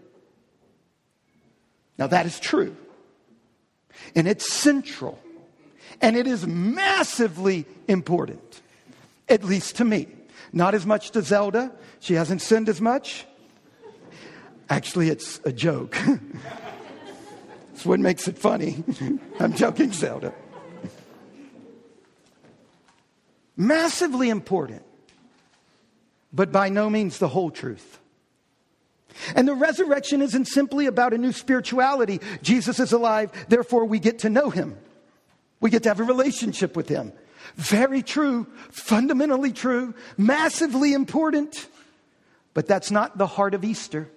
Now 1.98 2.07
that 2.07 2.26
is 2.26 2.38
true. 2.38 2.76
And 4.14 4.26
it's 4.26 4.52
central. 4.52 5.18
And 6.00 6.16
it 6.16 6.26
is 6.26 6.46
massively 6.46 7.66
important 7.87 8.62
at 9.33 9.42
least 9.42 9.77
to 9.77 9.85
me. 9.85 10.09
Not 10.53 10.75
as 10.75 10.87
much 10.87 11.11
to 11.12 11.23
Zelda. 11.23 11.73
She 12.01 12.14
hasn't 12.14 12.42
sinned 12.42 12.68
as 12.68 12.81
much. 12.81 13.27
Actually, 14.68 15.09
it's 15.09 15.40
a 15.45 15.53
joke. 15.53 15.97
That's 17.73 17.87
what 17.87 18.01
makes 18.01 18.29
it 18.29 18.38
funny. 18.38 18.85
I'm 19.40 19.55
joking, 19.55 19.92
Zelda. 19.92 20.35
Massively 23.57 24.31
important, 24.31 24.83
but 26.33 26.53
by 26.53 26.68
no 26.68 26.88
means 26.88 27.18
the 27.18 27.29
whole 27.29 27.51
truth. 27.51 27.99
And 29.35 29.47
the 29.47 29.55
resurrection 29.55 30.23
isn't 30.23 30.47
simply 30.47 30.87
about 30.87 31.12
a 31.12 31.18
new 31.18 31.33
spirituality. 31.33 32.21
Jesus 32.42 32.81
is 32.81 32.92
alive, 32.92 33.31
therefore 33.49 33.85
we 33.85 33.99
get 33.99 34.21
to 34.21 34.31
know 34.31 34.49
him. 34.49 34.77
We 35.61 35.71
get 35.71 35.83
to 35.85 35.90
have 35.90 36.01
a 36.01 36.05
relationship 36.05 36.77
with 36.77 36.88
him. 36.88 37.12
Very 37.57 38.03
true, 38.03 38.47
fundamentally 38.71 39.53
true, 39.53 39.95
massively 40.17 40.93
important. 40.93 41.69
But 42.55 42.67
that's 42.67 42.91
not 42.91 43.19
the 43.19 43.27
heart 43.27 43.55
of 43.55 43.65
Easter. 43.65 44.11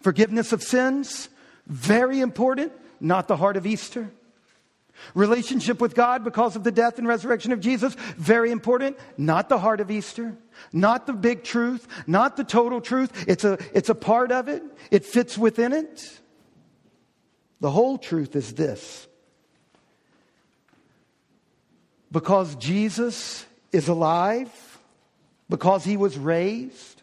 Forgiveness 0.00 0.52
of 0.52 0.62
sins, 0.62 1.28
very 1.66 2.20
important, 2.20 2.72
not 3.00 3.28
the 3.28 3.36
heart 3.36 3.56
of 3.56 3.66
Easter. 3.66 4.10
Relationship 5.14 5.80
with 5.80 5.94
God 5.94 6.24
because 6.24 6.56
of 6.56 6.64
the 6.64 6.70
death 6.72 6.98
and 6.98 7.08
resurrection 7.08 7.52
of 7.52 7.60
Jesus, 7.60 7.94
very 8.16 8.50
important, 8.50 8.98
not 9.16 9.48
the 9.48 9.58
heart 9.58 9.80
of 9.80 9.90
Easter, 9.90 10.36
not 10.72 11.06
the 11.06 11.12
big 11.12 11.42
truth, 11.42 11.86
not 12.06 12.36
the 12.36 12.44
total 12.44 12.80
truth. 12.80 13.24
It's 13.26 13.44
a, 13.44 13.58
it's 13.72 13.88
a 13.88 13.94
part 13.94 14.30
of 14.30 14.48
it, 14.48 14.62
it 14.90 15.04
fits 15.04 15.38
within 15.38 15.72
it. 15.72 16.20
The 17.60 17.70
whole 17.70 17.98
truth 17.98 18.36
is 18.36 18.54
this 18.54 19.06
because 22.12 22.54
Jesus 22.56 23.46
is 23.72 23.88
alive, 23.88 24.78
because 25.48 25.84
he 25.84 25.96
was 25.96 26.18
raised, 26.18 27.02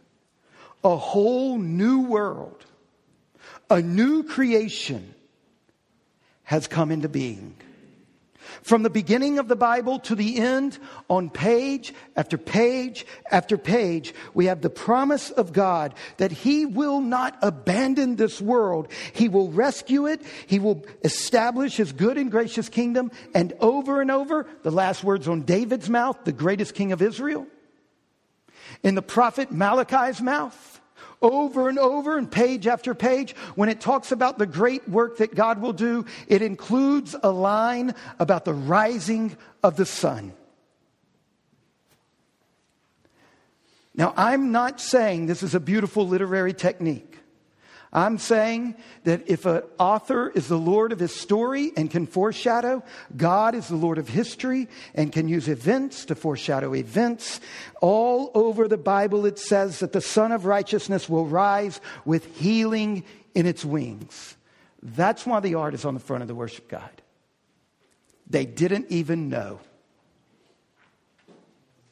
a 0.84 0.96
whole 0.96 1.58
new 1.58 2.02
world, 2.02 2.66
a 3.70 3.82
new 3.82 4.24
creation 4.24 5.14
has 6.44 6.68
come 6.68 6.92
into 6.92 7.10
being. 7.10 7.56
From 8.68 8.84
the 8.84 8.90
beginning 8.90 9.40
of 9.40 9.48
the 9.48 9.56
Bible 9.56 9.98
to 10.00 10.14
the 10.14 10.40
end, 10.40 10.78
on 11.10 11.30
page 11.30 11.94
after 12.18 12.38
page 12.38 13.06
after 13.32 13.58
page, 13.58 14.14
we 14.34 14.48
have 14.48 14.60
the 14.60 14.70
promise 14.70 15.32
of 15.32 15.54
God 15.54 15.94
that 16.18 16.34
He 16.34 16.66
will 16.66 17.00
not 17.00 17.38
abandon 17.42 18.18
this 18.18 18.42
world. 18.42 18.90
He 19.14 19.30
will 19.30 19.50
rescue 19.52 20.06
it. 20.06 20.22
He 20.48 20.60
will 20.60 20.86
establish 21.06 21.78
His 21.78 21.94
good 21.94 22.18
and 22.18 22.30
gracious 22.30 22.68
kingdom. 22.68 23.10
And 23.34 23.54
over 23.62 24.02
and 24.02 24.12
over, 24.12 24.46
the 24.64 24.72
last 24.72 25.02
words 25.02 25.30
on 25.30 25.44
David's 25.44 25.90
mouth, 25.90 26.18
the 26.26 26.34
greatest 26.34 26.76
king 26.76 26.92
of 26.92 27.02
Israel, 27.02 27.48
in 28.84 28.96
the 28.96 29.02
prophet 29.02 29.50
Malachi's 29.50 30.22
mouth, 30.22 30.77
over 31.22 31.70
and 31.70 31.80
over 31.80 32.18
and 32.18 32.30
page 32.30 32.68
after 32.68 32.94
page, 32.94 33.36
when 33.56 33.70
it 33.70 33.82
talks 33.82 34.12
about 34.12 34.38
the 34.38 34.46
great 34.46 34.88
work 34.88 35.18
that 35.18 35.36
God 35.36 35.62
will 35.62 35.74
do, 35.74 36.06
it 36.28 36.42
includes 36.42 37.16
a 37.22 37.32
line 37.32 37.96
about 38.20 38.46
the 38.46 38.54
rising 38.54 39.36
of 39.64 39.76
the 39.76 39.86
sun. 39.86 40.34
Now, 43.96 44.14
I'm 44.16 44.52
not 44.52 44.80
saying 44.80 45.26
this 45.26 45.42
is 45.42 45.56
a 45.56 45.60
beautiful 45.60 46.08
literary 46.08 46.54
technique. 46.54 47.18
I'm 47.94 48.18
saying 48.18 48.76
that 49.06 49.30
if 49.30 49.46
an 49.46 49.64
author 49.80 50.30
is 50.30 50.48
the 50.48 50.58
Lord 50.58 50.92
of 50.92 51.00
his 51.00 51.16
story 51.16 51.72
and 51.78 51.90
can 51.90 52.06
foreshadow, 52.06 52.84
God 53.16 53.56
is 53.56 53.70
the 53.70 53.78
Lord 53.78 53.98
of 53.98 54.10
history 54.10 54.68
and 54.94 55.12
can 55.12 55.28
use 55.30 55.48
events 55.48 56.06
to 56.06 56.16
foreshadow 56.16 56.74
events. 56.74 57.40
All 57.82 58.32
over 58.34 58.68
the 58.68 58.78
Bible, 58.78 59.26
it 59.26 59.40
says 59.40 59.80
that 59.80 59.94
the 59.94 60.02
Sun 60.02 60.34
of 60.34 60.46
Righteousness 60.46 61.08
will 61.08 61.26
rise 61.26 61.80
with 62.04 62.36
healing 62.38 63.06
in 63.34 63.46
its 63.46 63.64
wings. 63.64 64.36
That's 64.84 65.26
why 65.26 65.40
the 65.40 65.56
art 65.56 65.74
is 65.74 65.86
on 65.86 65.94
the 65.94 66.00
front 66.00 66.24
of 66.24 66.28
the 66.28 66.36
worship 66.36 66.68
guide. 66.68 67.02
They 68.30 68.46
didn't 68.46 68.88
even 68.90 69.30
know. 69.30 69.62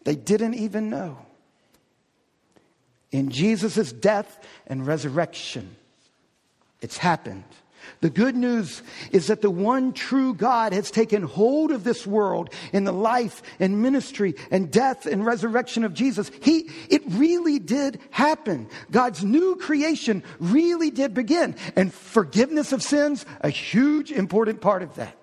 They 0.03 0.15
didn't 0.15 0.55
even 0.55 0.89
know. 0.89 1.19
In 3.11 3.29
Jesus' 3.29 3.93
death 3.93 4.45
and 4.67 4.85
resurrection, 4.85 5.77
it's 6.85 6.99
happened. 6.99 7.43
The 8.01 8.11
good 8.11 8.35
news 8.35 8.83
is 9.11 9.27
that 9.27 9.41
the 9.41 9.49
one 9.49 9.91
true 9.91 10.35
God 10.35 10.73
has 10.73 10.91
taken 10.91 11.23
hold 11.23 11.71
of 11.71 11.83
this 11.83 12.05
world 12.05 12.53
in 12.71 12.83
the 12.83 12.93
life 12.93 13.41
and 13.59 13.81
ministry 13.81 14.35
and 14.51 14.71
death 14.71 15.07
and 15.07 15.25
resurrection 15.25 15.83
of 15.83 15.95
Jesus. 15.95 16.29
He, 16.43 16.69
it 16.89 17.01
really 17.07 17.57
did 17.57 17.99
happen. 18.11 18.69
God's 18.91 19.23
new 19.23 19.55
creation 19.55 20.23
really 20.39 20.91
did 20.91 21.15
begin. 21.15 21.55
And 21.75 21.91
forgiveness 21.91 22.71
of 22.71 22.83
sins, 22.83 23.25
a 23.41 23.49
huge 23.49 24.11
important 24.11 24.61
part 24.61 24.83
of 24.83 24.93
that. 24.95 25.17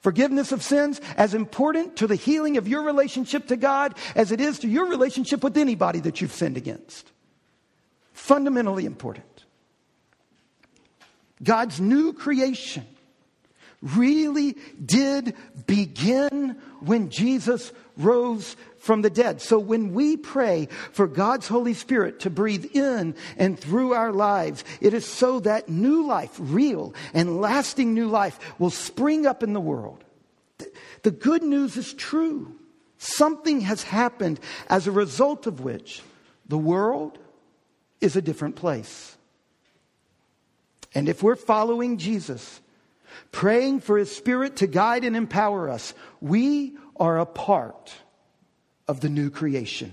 Forgiveness 0.00 0.52
of 0.52 0.62
sins, 0.62 1.00
as 1.16 1.34
important 1.34 1.96
to 1.96 2.06
the 2.06 2.16
healing 2.16 2.58
of 2.58 2.68
your 2.68 2.82
relationship 2.82 3.48
to 3.48 3.56
God 3.56 3.96
as 4.14 4.30
it 4.30 4.40
is 4.40 4.60
to 4.60 4.68
your 4.68 4.86
relationship 4.86 5.42
with 5.42 5.56
anybody 5.56 5.98
that 6.00 6.20
you've 6.20 6.32
sinned 6.32 6.56
against. 6.56 7.10
Fundamentally 8.12 8.84
important. 8.84 9.31
God's 11.42 11.80
new 11.80 12.12
creation 12.12 12.86
really 13.82 14.56
did 14.84 15.34
begin 15.66 16.56
when 16.80 17.10
Jesus 17.10 17.72
rose 17.96 18.56
from 18.78 19.02
the 19.02 19.10
dead. 19.10 19.40
So 19.40 19.58
when 19.58 19.92
we 19.92 20.16
pray 20.16 20.68
for 20.92 21.06
God's 21.06 21.48
Holy 21.48 21.74
Spirit 21.74 22.20
to 22.20 22.30
breathe 22.30 22.66
in 22.74 23.14
and 23.36 23.58
through 23.58 23.92
our 23.92 24.12
lives, 24.12 24.64
it 24.80 24.94
is 24.94 25.06
so 25.06 25.40
that 25.40 25.68
new 25.68 26.06
life, 26.06 26.36
real 26.38 26.94
and 27.12 27.40
lasting 27.40 27.92
new 27.94 28.08
life, 28.08 28.38
will 28.58 28.70
spring 28.70 29.26
up 29.26 29.42
in 29.42 29.52
the 29.52 29.60
world. 29.60 30.02
The 31.02 31.10
good 31.10 31.42
news 31.42 31.76
is 31.76 31.92
true. 31.92 32.54
Something 32.98 33.62
has 33.62 33.82
happened 33.82 34.38
as 34.68 34.86
a 34.86 34.92
result 34.92 35.48
of 35.48 35.60
which 35.60 36.02
the 36.48 36.58
world 36.58 37.18
is 38.00 38.14
a 38.14 38.22
different 38.22 38.54
place. 38.54 39.16
And 40.94 41.08
if 41.08 41.22
we're 41.22 41.36
following 41.36 41.98
Jesus, 41.98 42.60
praying 43.30 43.80
for 43.80 43.98
his 43.98 44.14
spirit 44.14 44.56
to 44.56 44.66
guide 44.66 45.04
and 45.04 45.16
empower 45.16 45.70
us, 45.70 45.94
we 46.20 46.76
are 46.96 47.18
a 47.18 47.26
part 47.26 47.92
of 48.86 49.00
the 49.00 49.08
new 49.08 49.30
creation. 49.30 49.92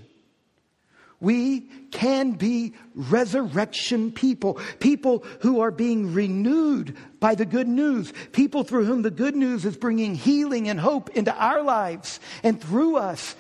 We 1.22 1.62
can 1.92 2.34
be 2.34 2.74
resurrection 2.96 4.12
people, 4.14 4.60
people 4.80 5.26
who 5.42 5.60
are 5.60 5.72
being 5.72 6.14
renewed 6.14 6.96
by 7.20 7.36
the 7.36 7.46
good 7.46 7.68
news, 7.68 8.14
people 8.32 8.64
through 8.64 8.86
whom 8.86 9.02
the 9.02 9.12
good 9.12 9.36
news 9.36 9.66
is 9.66 9.76
bringing 9.76 10.16
healing 10.16 10.70
and 10.70 10.80
hope 10.80 11.10
into 11.12 11.36
our 11.36 11.62
lives 11.62 12.22
and 12.42 12.62
through 12.62 12.96
us 12.96 13.36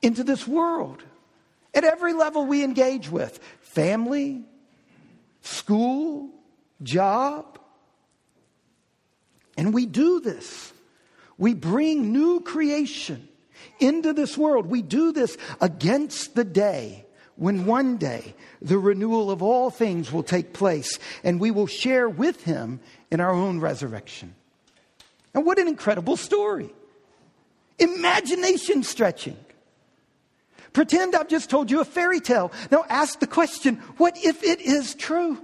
into 0.00 0.24
this 0.24 0.48
world. 0.48 1.02
At 1.74 1.84
every 1.84 2.12
level 2.12 2.44
we 2.44 2.64
engage 2.64 3.08
with 3.08 3.38
family, 3.60 4.42
school, 5.42 6.28
job. 6.84 7.58
And 9.56 9.74
we 9.74 9.86
do 9.86 10.20
this. 10.20 10.72
We 11.38 11.54
bring 11.54 12.12
new 12.12 12.40
creation 12.40 13.28
into 13.80 14.12
this 14.12 14.36
world. 14.38 14.66
We 14.66 14.82
do 14.82 15.12
this 15.12 15.36
against 15.60 16.34
the 16.34 16.44
day 16.44 17.04
when 17.36 17.66
one 17.66 17.96
day 17.96 18.34
the 18.60 18.78
renewal 18.78 19.30
of 19.30 19.42
all 19.42 19.70
things 19.70 20.12
will 20.12 20.22
take 20.22 20.52
place 20.52 20.98
and 21.24 21.40
we 21.40 21.50
will 21.50 21.66
share 21.66 22.08
with 22.08 22.44
him 22.44 22.80
in 23.10 23.20
our 23.20 23.32
own 23.32 23.60
resurrection. 23.60 24.34
And 25.34 25.44
what 25.46 25.58
an 25.58 25.68
incredible 25.68 26.16
story! 26.16 26.72
Imagination 27.78 28.82
stretching. 28.82 29.36
Pretend 30.72 31.14
I've 31.14 31.28
just 31.28 31.50
told 31.50 31.70
you 31.70 31.80
a 31.80 31.84
fairy 31.84 32.20
tale. 32.20 32.52
Now 32.70 32.84
ask 32.88 33.18
the 33.18 33.26
question 33.26 33.76
what 33.96 34.16
if 34.22 34.42
it 34.42 34.60
is 34.60 34.94
true? 34.94 35.38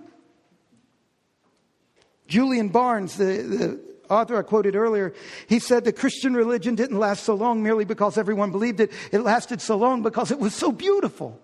Julian 2.29 2.69
Barnes, 2.69 3.17
the, 3.17 3.25
the 3.25 3.81
author 4.11 4.37
I 4.37 4.43
quoted 4.43 4.77
earlier, 4.77 5.14
he 5.49 5.59
said 5.59 5.85
the 5.85 5.93
Christian 5.93 6.35
religion 6.35 6.75
didn't 6.75 6.99
last 6.99 7.25
so 7.25 7.35
long 7.35 7.62
merely 7.62 7.85
because 7.85 8.17
everyone 8.19 8.53
believed 8.53 8.81
it. 8.81 8.93
It 9.11 9.21
lasted 9.21 9.61
so 9.61 9.77
long 9.77 10.03
because 10.03 10.31
it 10.31 10.38
was 10.38 10.55
so 10.55 10.71
beautiful. 10.71 11.41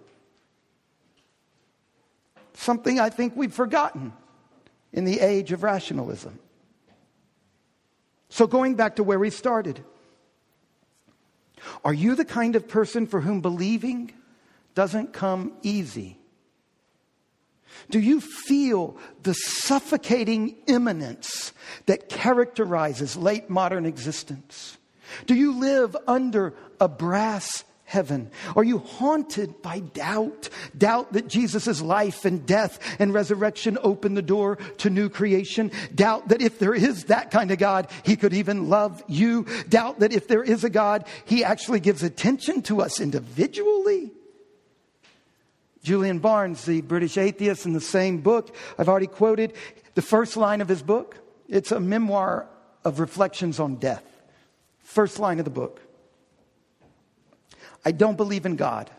Something 2.52 3.00
I 3.00 3.10
think 3.10 3.34
we've 3.34 3.52
forgotten 3.52 4.12
in 4.92 5.04
the 5.04 5.20
age 5.20 5.52
of 5.52 5.62
rationalism. 5.62 6.38
So, 8.28 8.46
going 8.46 8.74
back 8.74 8.96
to 8.96 9.04
where 9.04 9.18
we 9.18 9.30
started, 9.30 9.82
are 11.84 11.94
you 11.94 12.14
the 12.14 12.24
kind 12.24 12.56
of 12.56 12.68
person 12.68 13.06
for 13.06 13.20
whom 13.20 13.40
believing 13.40 14.12
doesn't 14.74 15.12
come 15.12 15.52
easy? 15.62 16.18
Do 17.90 18.00
you 18.00 18.20
feel 18.20 18.96
the 19.22 19.34
suffocating 19.34 20.56
immanence 20.66 21.52
that 21.86 22.08
characterizes 22.08 23.16
late 23.16 23.50
modern 23.50 23.86
existence? 23.86 24.78
Do 25.26 25.34
you 25.34 25.58
live 25.58 25.96
under 26.06 26.54
a 26.80 26.88
brass 26.88 27.64
heaven? 27.84 28.30
Are 28.56 28.64
you 28.64 28.78
haunted 28.78 29.60
by 29.62 29.80
doubt? 29.80 30.48
Doubt 30.76 31.12
that 31.12 31.28
Jesus' 31.28 31.80
life 31.80 32.24
and 32.24 32.46
death 32.46 32.78
and 32.98 33.12
resurrection 33.12 33.78
open 33.82 34.14
the 34.14 34.22
door 34.22 34.56
to 34.78 34.90
new 34.90 35.08
creation? 35.08 35.70
Doubt 35.94 36.28
that 36.28 36.42
if 36.42 36.58
there 36.58 36.74
is 36.74 37.04
that 37.04 37.30
kind 37.30 37.50
of 37.50 37.58
God, 37.58 37.88
he 38.02 38.16
could 38.16 38.32
even 38.32 38.68
love 38.68 39.02
you? 39.06 39.46
Doubt 39.68 40.00
that 40.00 40.12
if 40.12 40.26
there 40.26 40.42
is 40.42 40.64
a 40.64 40.70
God, 40.70 41.06
he 41.24 41.44
actually 41.44 41.80
gives 41.80 42.02
attention 42.02 42.62
to 42.62 42.80
us 42.80 43.00
individually? 43.00 44.10
Julian 45.84 46.18
Barnes, 46.18 46.64
the 46.64 46.80
British 46.80 47.18
atheist, 47.18 47.66
in 47.66 47.74
the 47.74 47.80
same 47.80 48.22
book 48.22 48.56
I've 48.78 48.88
already 48.88 49.06
quoted, 49.06 49.52
the 49.94 50.02
first 50.02 50.36
line 50.36 50.60
of 50.60 50.68
his 50.68 50.82
book, 50.82 51.18
it's 51.46 51.70
a 51.70 51.78
memoir 51.78 52.48
of 52.84 52.98
reflections 52.98 53.60
on 53.60 53.76
death. 53.76 54.02
First 54.80 55.18
line 55.18 55.38
of 55.38 55.44
the 55.44 55.50
book. 55.50 55.80
I 57.84 57.92
don't 57.92 58.16
believe 58.16 58.46
in 58.46 58.56
God, 58.56 58.90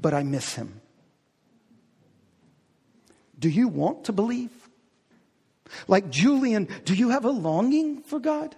but 0.00 0.12
I 0.12 0.24
miss 0.24 0.54
him. 0.54 0.80
Do 3.38 3.48
you 3.48 3.68
want 3.68 4.04
to 4.04 4.12
believe? 4.12 4.50
Like 5.86 6.10
Julian, 6.10 6.68
do 6.84 6.94
you 6.94 7.10
have 7.10 7.24
a 7.24 7.30
longing 7.30 8.02
for 8.02 8.18
God? 8.18 8.56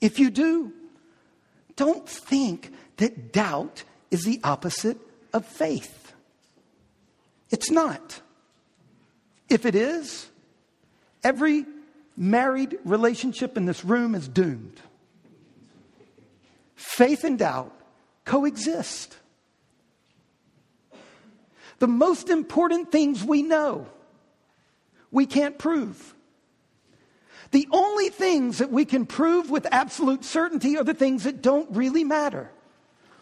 If 0.00 0.18
you 0.18 0.30
do, 0.30 0.72
don't 1.76 2.08
think 2.08 2.72
that 2.96 3.32
doubt 3.32 3.84
is 4.10 4.22
the 4.22 4.40
opposite 4.42 4.96
of 5.34 5.44
faith. 5.44 6.01
It's 7.52 7.70
not. 7.70 8.20
If 9.48 9.66
it 9.66 9.74
is, 9.74 10.28
every 11.22 11.66
married 12.16 12.78
relationship 12.84 13.56
in 13.56 13.66
this 13.66 13.84
room 13.84 14.14
is 14.14 14.26
doomed. 14.26 14.80
Faith 16.74 17.22
and 17.22 17.38
doubt 17.38 17.72
coexist. 18.24 19.16
The 21.78 21.88
most 21.88 22.30
important 22.30 22.90
things 22.90 23.24
we 23.24 23.42
know, 23.42 23.86
we 25.10 25.26
can't 25.26 25.58
prove. 25.58 26.14
The 27.50 27.68
only 27.70 28.08
things 28.08 28.58
that 28.58 28.70
we 28.70 28.84
can 28.84 29.04
prove 29.04 29.50
with 29.50 29.66
absolute 29.70 30.24
certainty 30.24 30.78
are 30.78 30.84
the 30.84 30.94
things 30.94 31.24
that 31.24 31.42
don't 31.42 31.68
really 31.72 32.04
matter. 32.04 32.50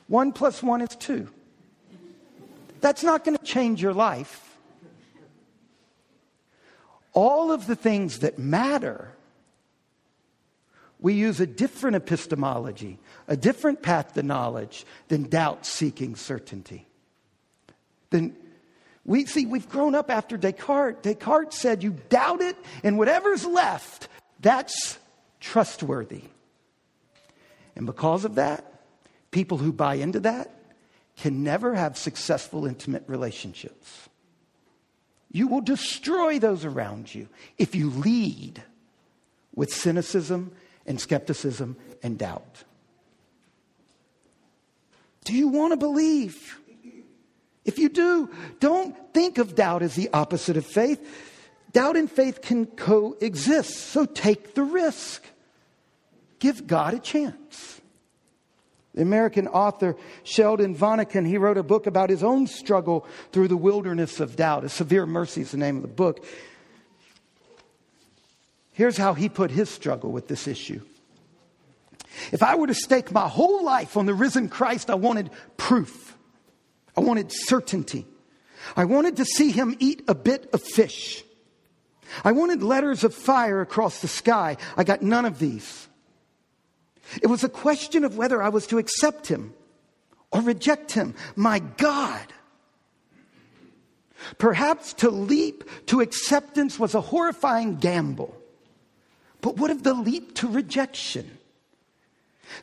One 0.07 0.33
plus 0.33 0.63
one 0.63 0.83
is 0.83 0.95
two. 0.95 1.29
That's 2.81 3.03
not 3.03 3.25
going 3.25 3.37
to 3.37 3.45
change 3.45 3.83
your 3.83 3.93
life. 3.93 4.59
All 7.13 7.51
of 7.53 7.67
the 7.67 7.77
things 7.77 8.21
that 8.21 8.39
matter, 8.39 9.13
we 11.01 11.15
use 11.15 11.41
a 11.41 11.47
different 11.47 11.97
epistemology, 11.97 12.99
a 13.27 13.37
different 13.37 13.83
path 13.83 14.15
to 14.15 14.23
knowledge 14.23 14.87
than 15.09 15.25
doubt 15.25 15.67
seeking 15.67 16.15
certainty. 16.15 16.87
Then 18.11 18.37
we 19.05 19.27
see 19.27 19.47
we've 19.47 19.69
grown 19.69 19.95
up 19.95 20.11
after 20.11 20.37
Descartes. 20.37 21.03
Descartes 21.03 21.57
said, 21.57 21.83
You 21.83 21.97
doubt 22.09 22.43
it, 22.43 22.57
and 22.85 22.97
whatever's 22.97 23.45
left, 23.45 24.09
that's 24.41 24.99
trustworthy. 25.41 26.25
And 27.75 27.87
because 27.87 28.25
of 28.25 28.37
that, 28.37 28.65
people 29.31 29.59
who 29.59 29.73
buy 29.73 29.95
into 29.95 30.21
that 30.21 30.60
can 31.17 31.43
never 31.43 31.75
have 31.75 31.99
successful, 31.99 32.67
intimate 32.67 33.05
relationships. 33.07 34.09
You 35.31 35.47
will 35.47 35.61
destroy 35.61 36.39
those 36.39 36.65
around 36.65 37.15
you 37.15 37.29
if 37.59 37.75
you 37.75 37.91
lead 37.91 38.63
with 39.55 39.73
cynicism 39.73 40.53
and 40.87 41.01
skepticism 41.01 41.77
and 42.03 42.19
doubt. 42.19 42.65
Do 45.25 45.35
you 45.35 45.49
want 45.49 45.73
to 45.73 45.77
believe? 45.77 46.59
If 47.65 47.79
you 47.79 47.89
do, 47.89 48.31
don't 48.59 48.97
think 49.13 49.39
of 49.39 49.55
doubt 49.55 49.83
as 49.83 49.95
the 49.95 50.09
opposite 50.13 50.57
of 50.57 50.67
faith. 50.67 51.01
Doubt 51.73 51.97
and 51.97 52.11
faith 52.11 52.43
can 52.43 52.67
coexist, 52.67 53.77
so 53.77 54.07
take 54.07 54.55
the 54.55 54.65
risk. 54.65 55.23
Give 56.41 56.67
God 56.67 56.95
a 56.95 56.99
chance. 56.99 57.80
The 59.01 59.07
American 59.07 59.49
author 59.49 59.97
Sheldon 60.25 60.77
Vanauken, 60.77 61.27
he 61.27 61.39
wrote 61.39 61.57
a 61.57 61.63
book 61.63 61.87
about 61.87 62.11
his 62.11 62.23
own 62.23 62.47
struggle 62.47 63.07
through 63.33 63.49
the 63.49 63.57
wilderness 63.57 64.21
of 64.21 64.37
doubt. 64.37 64.63
A 64.63 64.69
Severe 64.69 65.07
Mercy 65.07 65.41
is 65.41 65.53
the 65.53 65.57
name 65.57 65.77
of 65.77 65.81
the 65.81 65.89
book. 65.89 66.23
Here's 68.73 68.99
how 68.99 69.15
he 69.15 69.31
put 69.31 69.51
his 69.51 69.71
struggle 69.71 70.13
with 70.13 70.29
this 70.29 70.47
issue. 70.47 70.83
If 72.31 72.43
I 72.43 72.57
were 72.57 72.67
to 72.67 72.75
stake 72.75 73.11
my 73.11 73.27
whole 73.27 73.65
life 73.65 73.97
on 73.97 74.05
the 74.05 74.13
risen 74.13 74.51
Christ, 74.51 74.91
I 74.91 74.97
wanted 74.97 75.31
proof. 75.57 76.15
I 76.95 77.01
wanted 77.01 77.33
certainty. 77.33 78.07
I 78.77 78.85
wanted 78.85 79.17
to 79.17 79.25
see 79.25 79.51
him 79.51 79.77
eat 79.79 80.03
a 80.09 80.15
bit 80.15 80.51
of 80.53 80.61
fish. 80.61 81.25
I 82.23 82.33
wanted 82.33 82.63
letters 82.63 83.03
of 83.03 83.15
fire 83.15 83.63
across 83.63 84.03
the 84.03 84.09
sky. 84.09 84.59
I 84.77 84.85
got 84.85 85.01
none 85.01 85.25
of 85.25 85.39
these. 85.39 85.89
It 87.23 87.27
was 87.27 87.45
a 87.45 87.49
question 87.49 88.05
of 88.05 88.17
whether 88.17 88.43
I 88.43 88.49
was 88.49 88.67
to 88.69 88.79
accept 88.79 89.27
him 89.27 89.55
or 90.31 90.41
reject 90.41 90.93
him. 90.93 91.15
My 91.37 91.59
God. 91.59 92.27
Perhaps 94.39 94.95
to 94.95 95.11
leap 95.11 95.65
to 95.87 96.01
acceptance 96.01 96.79
was 96.79 96.95
a 96.95 97.01
horrifying 97.01 97.77
gamble. 97.77 98.37
But 99.41 99.57
what 99.57 99.71
of 99.71 99.83
the 99.83 99.95
leap 99.95 100.35
to 100.37 100.49
rejection? 100.49 101.39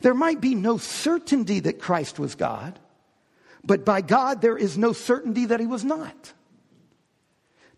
There 0.02 0.14
might 0.14 0.40
be 0.40 0.54
no 0.54 0.78
certainty 0.78 1.60
that 1.60 1.80
Christ 1.80 2.18
was 2.18 2.34
God, 2.34 2.78
but 3.64 3.84
by 3.84 4.00
God 4.00 4.40
there 4.40 4.56
is 4.56 4.78
no 4.78 4.92
certainty 4.92 5.46
that 5.46 5.60
he 5.60 5.66
was 5.66 5.84
not. 5.84 6.32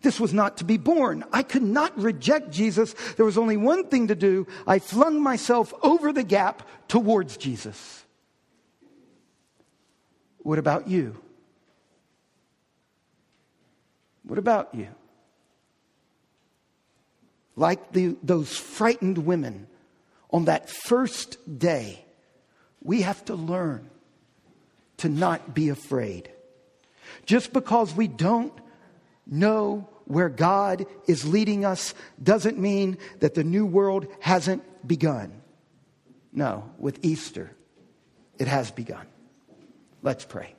This 0.01 0.19
was 0.19 0.33
not 0.33 0.57
to 0.57 0.63
be 0.63 0.77
borne. 0.77 1.23
I 1.31 1.43
could 1.43 1.63
not 1.63 1.97
reject 1.97 2.51
Jesus. 2.51 2.93
There 3.17 3.25
was 3.25 3.37
only 3.37 3.57
one 3.57 3.87
thing 3.87 4.07
to 4.07 4.15
do. 4.15 4.47
I 4.65 4.79
flung 4.79 5.21
myself 5.21 5.73
over 5.83 6.11
the 6.11 6.23
gap 6.23 6.67
towards 6.87 7.37
Jesus. 7.37 8.03
What 10.39 10.57
about 10.57 10.87
you? 10.87 11.17
What 14.23 14.39
about 14.39 14.73
you? 14.73 14.87
Like 17.55 17.91
the, 17.91 18.15
those 18.23 18.57
frightened 18.57 19.19
women 19.19 19.67
on 20.31 20.45
that 20.45 20.69
first 20.69 21.37
day, 21.59 22.03
we 22.83 23.01
have 23.01 23.23
to 23.25 23.35
learn 23.35 23.89
to 24.97 25.09
not 25.09 25.53
be 25.53 25.69
afraid. 25.69 26.31
Just 27.25 27.53
because 27.53 27.93
we 27.93 28.07
don't 28.07 28.53
know 29.31 29.89
where 30.05 30.29
God 30.29 30.85
is 31.07 31.25
leading 31.25 31.65
us 31.65 31.93
doesn't 32.21 32.59
mean 32.59 32.97
that 33.19 33.33
the 33.33 33.43
new 33.43 33.65
world 33.65 34.07
hasn't 34.19 34.63
begun. 34.87 35.41
No, 36.33 36.69
with 36.77 36.99
Easter, 37.03 37.51
it 38.37 38.47
has 38.47 38.71
begun. 38.71 39.07
Let's 40.03 40.25
pray. 40.25 40.55